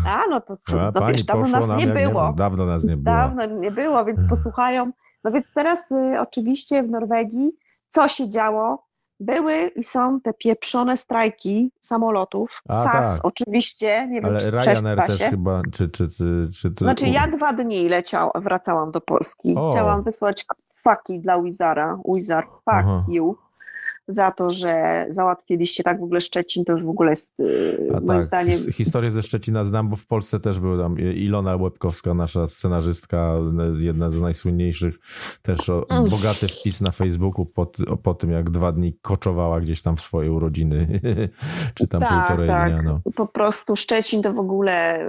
[0.08, 2.28] a no to co, no, no wiesz, dawno nas nie było.
[2.30, 3.16] Nie, dawno nas nie było.
[3.16, 4.30] Dawno nie było, więc mm.
[4.30, 4.92] posłuchają.
[5.24, 7.52] No więc teraz y, oczywiście w Norwegii
[7.88, 8.86] co się działo?
[9.20, 12.62] Były i są te pieprzone strajki samolotów.
[12.70, 13.26] A, SAS tak.
[13.26, 16.86] oczywiście, nie wiem, Ale czy Ryanair też chyba, czy, czy, czy, czy to...
[16.86, 19.56] Znaczy ja dwa dni leciał, wracałam do Polski.
[19.56, 19.70] O.
[19.70, 22.00] Chciałam wysłać faki dla Wizara.
[22.14, 23.06] Wizar, fuck Aha.
[23.10, 23.38] you
[24.08, 27.94] za to, że załatwiliście tak w ogóle Szczecin, to już w ogóle jest y, A
[27.94, 28.24] moim tak.
[28.24, 28.60] zdaniem...
[28.74, 33.34] Historię ze Szczecina znam, bo w Polsce też były tam Ilona Łebkowska, nasza scenarzystka,
[33.80, 35.00] jedna z najsłynniejszych,
[35.42, 37.72] też o, bogaty wpis na Facebooku po,
[38.04, 41.00] po tym, jak dwa dni koczowała gdzieś tam w swoje urodziny,
[41.76, 42.72] czy tam tak, półtorej tak.
[42.72, 42.82] dnia.
[42.82, 43.02] No.
[43.16, 45.06] Po prostu Szczecin to w ogóle,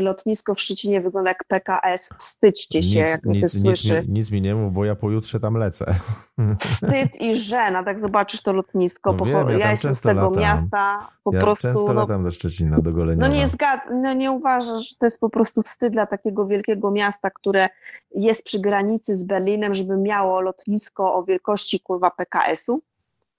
[0.00, 3.94] lotnisko w Szczecinie wygląda jak PKS, wstydźcie się, nic, jak nic, to słyszy.
[4.00, 5.94] Nic, nic mi nie mów, bo ja pojutrze tam lecę.
[6.60, 9.12] Wstyd i żena, tak zobaczyć zobaczysz to lotnisko.
[9.12, 10.40] No wiem, ja, ja jestem z tego latam.
[10.40, 11.08] miasta.
[11.24, 13.28] Po ja prostu, często no, latam do Szczecina, do Golenia.
[13.28, 16.90] No nie, zgad, no nie uważasz, że to jest po prostu wstyd dla takiego wielkiego
[16.90, 17.68] miasta, które
[18.14, 22.82] jest przy granicy z Berlinem, żeby miało lotnisko o wielkości kurwa PKS-u?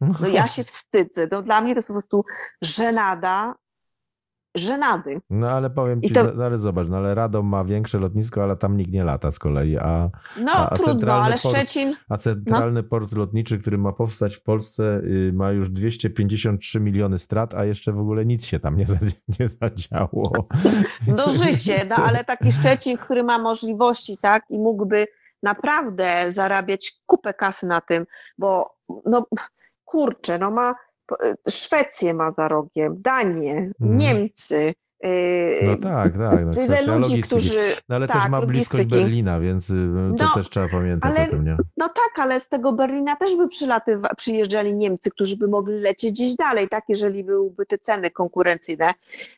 [0.02, 1.28] No ja się wstydzę.
[1.32, 2.26] No, dla mnie to jest po prostu
[2.62, 3.56] żenada,
[4.56, 5.22] żenady.
[5.30, 6.24] No ale powiem ci, to...
[6.34, 9.40] no, ale zobacz, no ale Radom ma większe lotnisko, ale tam nikt nie lata z
[9.40, 10.10] kolei, a,
[10.42, 11.96] no, a, a trudno, ale port, Szczecin...
[12.10, 12.88] A centralny no.
[12.90, 17.92] port lotniczy, który ma powstać w Polsce y, ma już 253 miliony strat, a jeszcze
[17.92, 18.86] w ogóle nic się tam nie,
[19.40, 20.48] nie zadziało.
[21.18, 25.08] Do życie, no ale taki Szczecin, który ma możliwości, tak, i mógłby
[25.44, 28.06] naprawdę zarabiać kupę kasy na tym,
[28.38, 28.76] bo
[29.06, 29.26] no
[29.86, 30.76] kurczę, no ma
[31.50, 33.98] Szwecję ma za rogiem, Danię, mm.
[33.98, 34.74] Niemcy.
[35.06, 36.46] Y, no tak, tak.
[36.46, 37.24] No, tyle ludzi, logistyki.
[37.24, 37.76] którzy.
[37.90, 39.74] No ale tak, też ma bliskość Berlina, więc y,
[40.18, 41.58] to no, też trzeba pamiętać ale, o tym, nie?
[41.78, 46.12] No tak, ale z tego Berlina też by przylatywa, przyjeżdżali Niemcy, którzy by mogli lecieć
[46.12, 48.92] gdzieś dalej, tak, jeżeli byłyby te ceny konkurencyjne.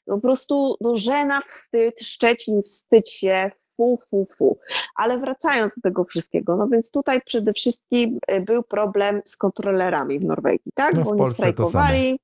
[0.06, 4.58] Po prostu no, żena, wstyd, Szczecin, wstydź się, fu, fu, fu.
[4.96, 10.20] Ale wracając do tego wszystkiego, no więc tutaj przede wszystkim e, był problem z kontrolerami
[10.20, 10.96] w Norwegii, tak?
[10.96, 12.20] No, Bo oni strajkowali.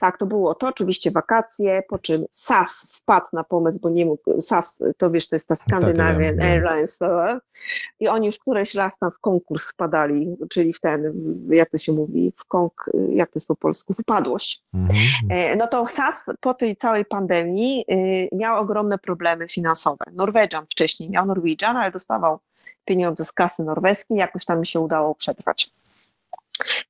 [0.00, 4.40] Tak, to było to, oczywiście wakacje, po czym SAS wpadł na pomysł, bo nie mógł,
[4.40, 7.08] SAS, to wiesz, to jest ta Scandinavian tak, Airlines, no,
[8.00, 11.12] i oni już któreś raz tam w konkurs wpadali, czyli w ten,
[11.50, 14.62] jak to się mówi, w konk, jak to jest po polsku, w upadłość.
[14.74, 14.98] Mhm.
[15.30, 20.04] E, no to SAS po tej całej pandemii y, miał ogromne problemy finansowe.
[20.12, 22.38] Norwegian wcześniej miał Norwegian, ale dostawał
[22.84, 25.70] pieniądze z kasy norweskiej, jakoś tam mi się udało przetrwać.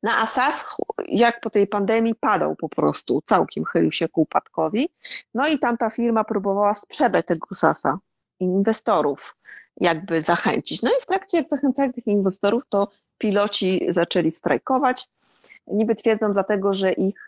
[0.02, 0.76] Na Asas,
[1.08, 4.88] jak po tej pandemii, padał po prostu, całkiem chylił się ku upadkowi.
[5.34, 7.98] No i tam ta firma próbowała sprzedać tego Sasa
[8.40, 9.36] inwestorów,
[9.76, 10.82] jakby zachęcić.
[10.82, 12.88] No i w trakcie, jak zachęcali tych inwestorów, to
[13.18, 15.08] piloci zaczęli strajkować.
[15.66, 17.26] Niby twierdzą dlatego, że ich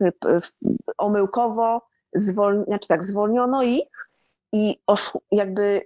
[0.99, 3.89] omyłkowo zwolni, znaczy tak, zwolniono ich
[4.53, 5.83] i oszu, jakby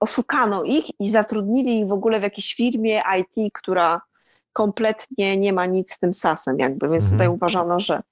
[0.00, 4.00] oszukano ich i zatrudnili ich w ogóle w jakiejś firmie IT, która
[4.52, 7.18] kompletnie nie ma nic z tym sasem jakby, więc mhm.
[7.18, 8.02] tutaj uważano, że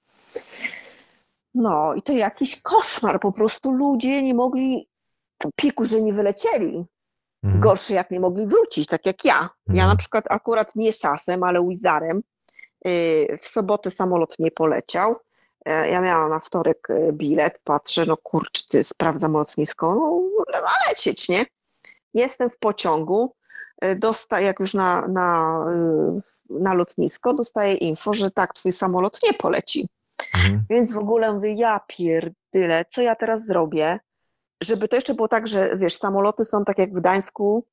[1.55, 4.89] no i to jakiś koszmar, po prostu ludzie nie mogli,
[5.55, 6.85] pieku, że nie wylecieli,
[7.43, 7.61] mhm.
[7.61, 9.49] gorszy jak nie mogli wrócić, tak jak ja.
[9.67, 9.87] Ja mhm.
[9.87, 12.21] na przykład akurat nie sasem, ale Wizarem,
[12.87, 15.15] y, w sobotę samolot nie poleciał,
[15.65, 20.21] e, ja miałam na wtorek y, bilet, patrzę, no kurczę, ty sprawdzam lotnisko, no
[20.61, 21.45] ma lecieć, nie?
[22.13, 23.35] Jestem w pociągu,
[23.85, 25.65] y, dostaję, jak już na, na
[26.59, 29.89] na lotnisko, dostaje info, że tak, twój samolot nie poleci.
[30.35, 30.63] Mhm.
[30.69, 33.99] Więc w ogóle mówię, ja pierdyle, co ja teraz zrobię?
[34.63, 37.65] Żeby to jeszcze było tak, że wiesz, samoloty są tak jak w Gdańsku,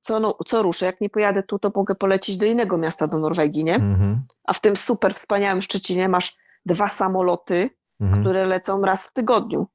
[0.00, 3.18] co, no, co ruszę, jak nie pojadę tu, to mogę polecieć do innego miasta, do
[3.18, 3.74] Norwegii, nie?
[3.74, 4.22] Mhm.
[4.44, 6.36] A w tym super wspaniałym Szczecinie masz
[6.66, 7.70] dwa samoloty,
[8.00, 8.22] mhm.
[8.22, 9.66] które lecą raz w tygodniu.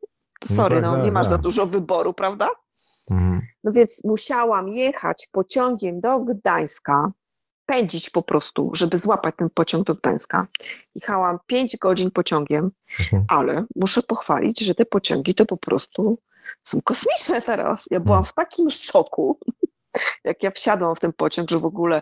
[0.46, 1.42] sorry, no, tak, no nie masz za tak.
[1.42, 2.50] dużo wyboru, prawda?
[3.12, 3.42] Mhm.
[3.64, 7.12] No więc musiałam jechać pociągiem do Gdańska,
[7.66, 10.48] pędzić po prostu, żeby złapać ten pociąg do Gdańska.
[10.96, 13.26] Jechałam 5 godzin pociągiem, mhm.
[13.28, 16.20] ale muszę pochwalić, że te pociągi to po prostu
[16.64, 17.86] są kosmiczne teraz.
[17.92, 18.32] Ja byłam mhm.
[18.32, 19.40] w takim szoku,
[20.24, 22.02] jak ja wsiadłam w ten pociąg, że w ogóle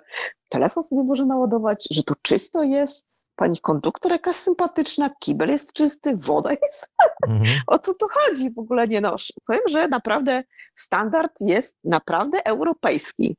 [0.49, 3.05] telefon sobie może naładować, że tu czysto jest,
[3.35, 6.89] pani konduktor jakaś sympatyczna, kibel jest czysty, woda jest.
[7.27, 7.61] Mhm.
[7.67, 8.51] o co tu chodzi?
[8.51, 9.33] W ogóle nie noszę.
[9.45, 10.43] Powiem, że naprawdę
[10.75, 13.35] standard jest naprawdę europejski.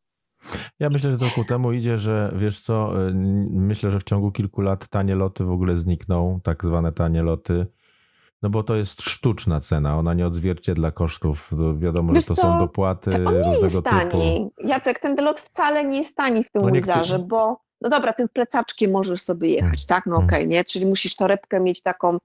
[0.81, 3.15] Ja myślę, że to ku temu idzie, że wiesz co, y,
[3.51, 7.67] myślę, że w ciągu kilku lat tanie loty w ogóle znikną, tak zwane tanie loty.
[8.43, 11.51] No bo to jest sztuczna cena, ona nie odzwierciedla kosztów.
[11.79, 12.43] Wiadomo, Wiesz że to co?
[12.43, 14.11] są dopłaty to on różnego jest tani.
[14.11, 14.53] typu.
[14.65, 18.91] Jacek, ten lot wcale nie jest tani w tym no bo no dobra, tym plecaczkiem
[18.91, 20.07] możesz sobie jechać, tak?
[20.07, 20.29] No hmm.
[20.29, 20.65] okej, okay, nie?
[20.65, 22.19] Czyli musisz torebkę mieć taką,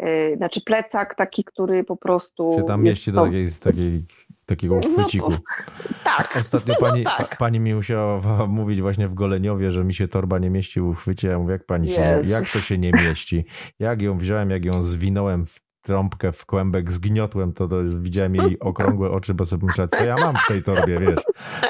[0.00, 2.52] yy, znaczy plecak taki, który po prostu...
[2.56, 4.04] Się tam mieści do takiej, takiej,
[4.46, 5.30] takiego no uchwyciku.
[5.30, 5.38] No,
[6.04, 6.36] tak.
[6.40, 7.38] Ostatnio pani, no tak.
[7.38, 11.28] pani mi musiała mówić właśnie w Goleniowie, że mi się torba nie mieści w uchwycie.
[11.28, 13.44] Ja mówię, jak pani się, jak to się nie mieści?
[13.78, 18.60] Jak ją wziąłem, jak ją zwinąłem w trąbkę w kłębek zgniotłem, to, to widziałem jej
[18.60, 21.22] okrągłe oczy, bo sobie myślałem, co ja mam w tej torbie, wiesz.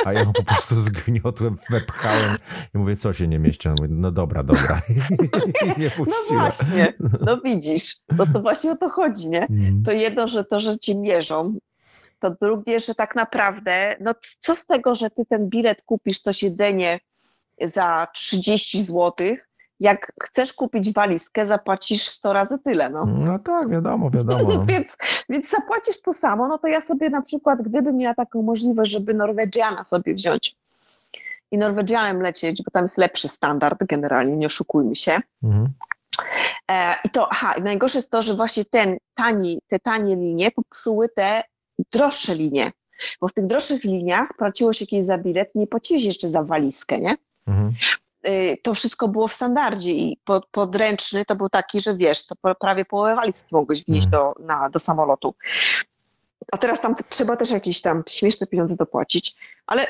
[0.04, 2.36] A ja ją po prostu zgniotłem, wepchałem
[2.74, 3.68] i mówię, co się nie mieści?
[3.68, 4.80] On mówi, no dobra, dobra.
[4.88, 4.94] I
[5.80, 6.42] nie no puściła.
[6.42, 9.46] No właśnie, no widzisz, no to właśnie o to chodzi, nie?
[9.46, 9.82] Mm.
[9.82, 11.58] To jedno, że to, że ci mierzą,
[12.24, 16.32] to drugie, że tak naprawdę, no co z tego, że ty ten bilet kupisz, to
[16.32, 17.00] siedzenie
[17.60, 19.48] za 30 złotych,
[19.80, 22.90] jak chcesz kupić walizkę, zapłacisz 100 razy tyle.
[22.90, 24.64] No, no tak, wiadomo, wiadomo.
[24.66, 24.96] więc,
[25.28, 26.48] więc zapłacisz to samo.
[26.48, 30.56] No to ja sobie na przykład, gdybym miała taką możliwość, żeby Norwegiana sobie wziąć
[31.50, 35.20] i Norwegianem lecieć, bo tam jest lepszy standard generalnie, nie oszukujmy się.
[35.42, 35.68] Mhm.
[36.70, 41.08] E, I to, aha, najgorsze jest to, że właśnie ten tani, te tanie linie popsuły
[41.08, 41.42] te
[41.92, 42.72] droższe linie.
[43.20, 47.00] Bo w tych droższych liniach płaciło się kiedyś za bilet, nie płaciłeś jeszcze za walizkę,
[47.00, 47.16] nie?
[47.46, 47.74] Mhm.
[48.28, 52.34] Y, to wszystko było w standardzie i pod, podręczny to był taki, że wiesz, to
[52.60, 54.10] prawie połowę walizki mogłeś wnieść mm.
[54.10, 55.34] do, na, do samolotu.
[56.52, 59.86] A teraz tam trzeba też jakieś tam śmieszne pieniądze dopłacić, ale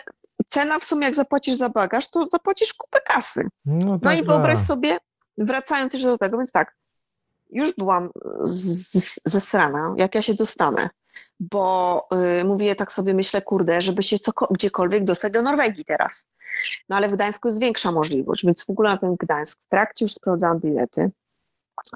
[0.49, 3.49] cena w sumie jak zapłacisz za bagaż, to zapłacisz kupę kasy.
[3.67, 4.67] No, tak, no i wyobraź tak.
[4.67, 4.99] sobie,
[5.39, 6.75] wracając jeszcze do tego, więc tak,
[7.51, 8.11] już byłam
[9.25, 10.89] zesrana, jak ja się dostanę,
[11.41, 12.09] bo
[12.41, 14.17] y, mówię, tak sobie myślę, kurde, żeby się
[14.51, 16.27] gdziekolwiek dostać do Norwegii teraz.
[16.89, 20.05] No ale w Gdańsku jest większa możliwość, więc w ogóle na ten Gdańsk w trakcie
[20.05, 21.11] już sprawdzałam bilety.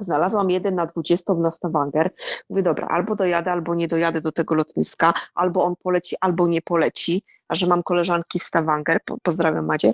[0.01, 2.11] Znalazłam jeden na 20 na Stavanger.
[2.51, 6.63] Mówię, dobra, albo dojadę, albo nie dojadę do tego lotniska, albo on poleci, albo nie
[6.63, 7.23] poleci.
[7.49, 9.93] A że mam koleżanki w Stavanger, po, pozdrawiam Madzie,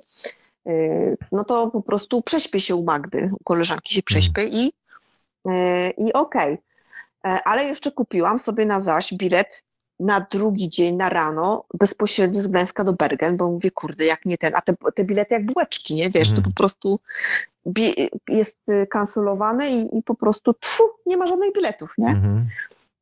[0.65, 4.73] yy, no to po prostu prześpię się u Magdy, u koleżanki się prześpię i,
[5.47, 6.53] yy, i okej.
[6.53, 6.74] Okay.
[7.25, 9.65] Yy, ale jeszcze kupiłam sobie na zaś bilet
[10.01, 14.39] na drugi dzień, na rano, bezpośrednio z Gdańska do Bergen, bo mówię, kurde, jak nie
[14.39, 17.01] ten, a te, te bilety jak bułeczki, nie, wiesz, to po prostu
[18.29, 22.09] jest y, kancelowane i, i po prostu tfu, nie ma żadnych biletów, nie?
[22.09, 22.49] Mm.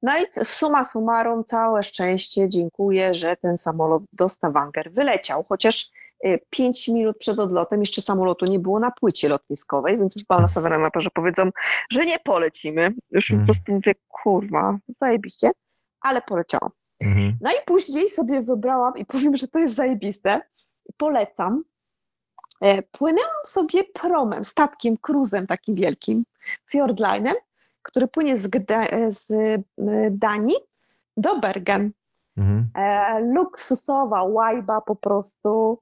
[0.02, 5.90] No i suma summarum, całe szczęście, dziękuję, że ten samolot do Stavanger wyleciał, chociaż
[6.26, 10.42] y, pięć minut przed odlotem jeszcze samolotu nie było na płycie lotniskowej, więc już byłam
[10.42, 11.50] nastawiona na to, że powiedzą,
[11.90, 12.94] że nie polecimy.
[13.10, 13.46] Już mm.
[13.46, 15.50] po prostu mówię, kurwa, zajebiście,
[16.00, 16.70] ale poleciałam.
[17.04, 17.36] Mhm.
[17.40, 20.40] No i później sobie wybrałam i powiem, że to jest zajebiste.
[20.96, 21.64] Polecam.
[22.60, 26.24] E, płynęłam sobie promem, statkiem, cruzem takim wielkim,
[26.66, 27.34] Fjordlinem,
[27.82, 29.32] który płynie z, Gda z
[30.10, 30.56] Danii
[31.16, 31.92] do Bergen.
[32.36, 32.70] Mhm.
[32.74, 35.78] E, luksusowa łajba po prostu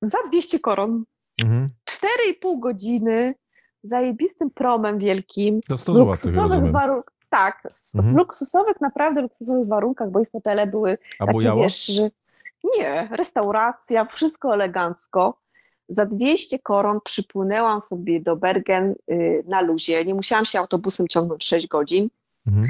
[0.00, 1.04] za 200 koron.
[1.44, 1.68] Mhm.
[1.90, 3.34] 4,5 godziny
[3.82, 5.60] zajebistym promem wielkim.
[5.68, 7.62] To 100 zł, luksusowych warunkach tak,
[7.94, 8.14] mhm.
[8.14, 12.10] w luksusowych, naprawdę luksusowych warunkach, bo ich fotele były A takie, wiesz, że
[12.64, 15.38] nie, restauracja, wszystko elegancko.
[15.88, 20.04] Za 200 koron przypłynęłam sobie do Bergen y, na luzie.
[20.04, 22.08] Nie musiałam się autobusem ciągnąć 6 godzin.
[22.46, 22.62] Mhm.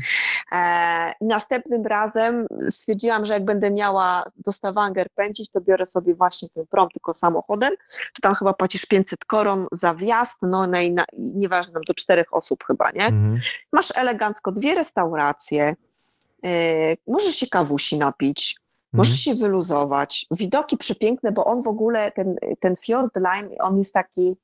[0.52, 6.48] E, następnym razem stwierdziłam, że jak będę miała do Stavanger pędzić, to biorę sobie właśnie
[6.48, 7.74] ten prom tylko samochodem.
[8.14, 12.34] To tam chyba płacisz 500 koron za wjazd, no, no i na, nieważne, do czterech
[12.34, 13.06] osób chyba, nie?
[13.06, 13.40] Mhm.
[13.72, 15.74] Masz elegancko dwie restauracje,
[16.44, 16.50] e,
[17.06, 18.56] możesz się kawusi napić,
[18.94, 20.26] Możesz się wyluzować.
[20.30, 24.36] Widoki przepiękne, bo on w ogóle, ten, ten Fjord Line, on jest taki,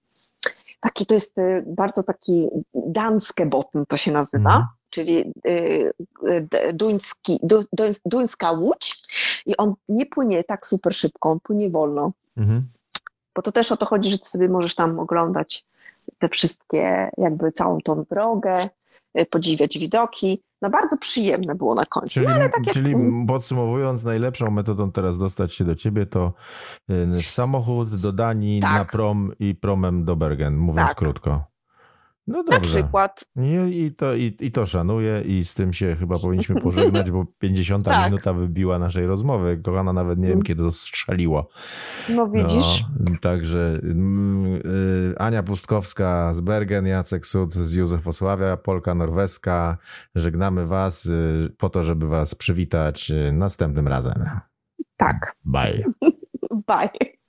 [0.80, 4.68] taki to jest y, bardzo taki danskie botn to się nazywa.
[4.90, 5.92] Czyli y,
[6.28, 7.64] y, duński, du,
[8.06, 9.02] duńska łódź
[9.46, 12.12] i on nie płynie tak super szybko, on płynie wolno.
[12.36, 12.68] Mhm.
[13.34, 15.64] Bo to też o to chodzi, że ty sobie możesz tam oglądać
[16.18, 18.68] te wszystkie, jakby całą tą drogę,
[19.20, 20.42] y, podziwiać widoki.
[20.62, 22.08] no bardzo przyjemne było na końcu.
[22.08, 22.94] Czyli, no, tak czyli
[23.28, 26.32] podsumowując, najlepszą metodą teraz dostać się do ciebie to
[27.22, 28.72] samochód do Danii tak.
[28.72, 30.96] na prom i promem do Bergen, mówiąc tak.
[30.96, 31.49] krótko.
[32.30, 32.58] No dobrze.
[32.58, 33.24] Na przykład.
[33.36, 37.24] I, i, to, i, I to szanuję i z tym się chyba powinniśmy pożegnać, bo
[37.38, 38.06] 50 tak.
[38.06, 39.60] minuta wybiła naszej rozmowy.
[39.64, 40.42] Kochana nawet nie wiem, mm.
[40.44, 41.48] kiedy to strzeliło.
[42.08, 42.84] No widzisz.
[43.00, 49.78] No, także y, Ania Pustkowska z Bergen, Jacek Sud z Józefosławia, Polka Norweska.
[50.14, 54.24] Żegnamy was y, po to, żeby was przywitać y, następnym razem.
[54.96, 55.34] Tak.
[55.44, 55.84] Bye.
[56.68, 57.19] Bye.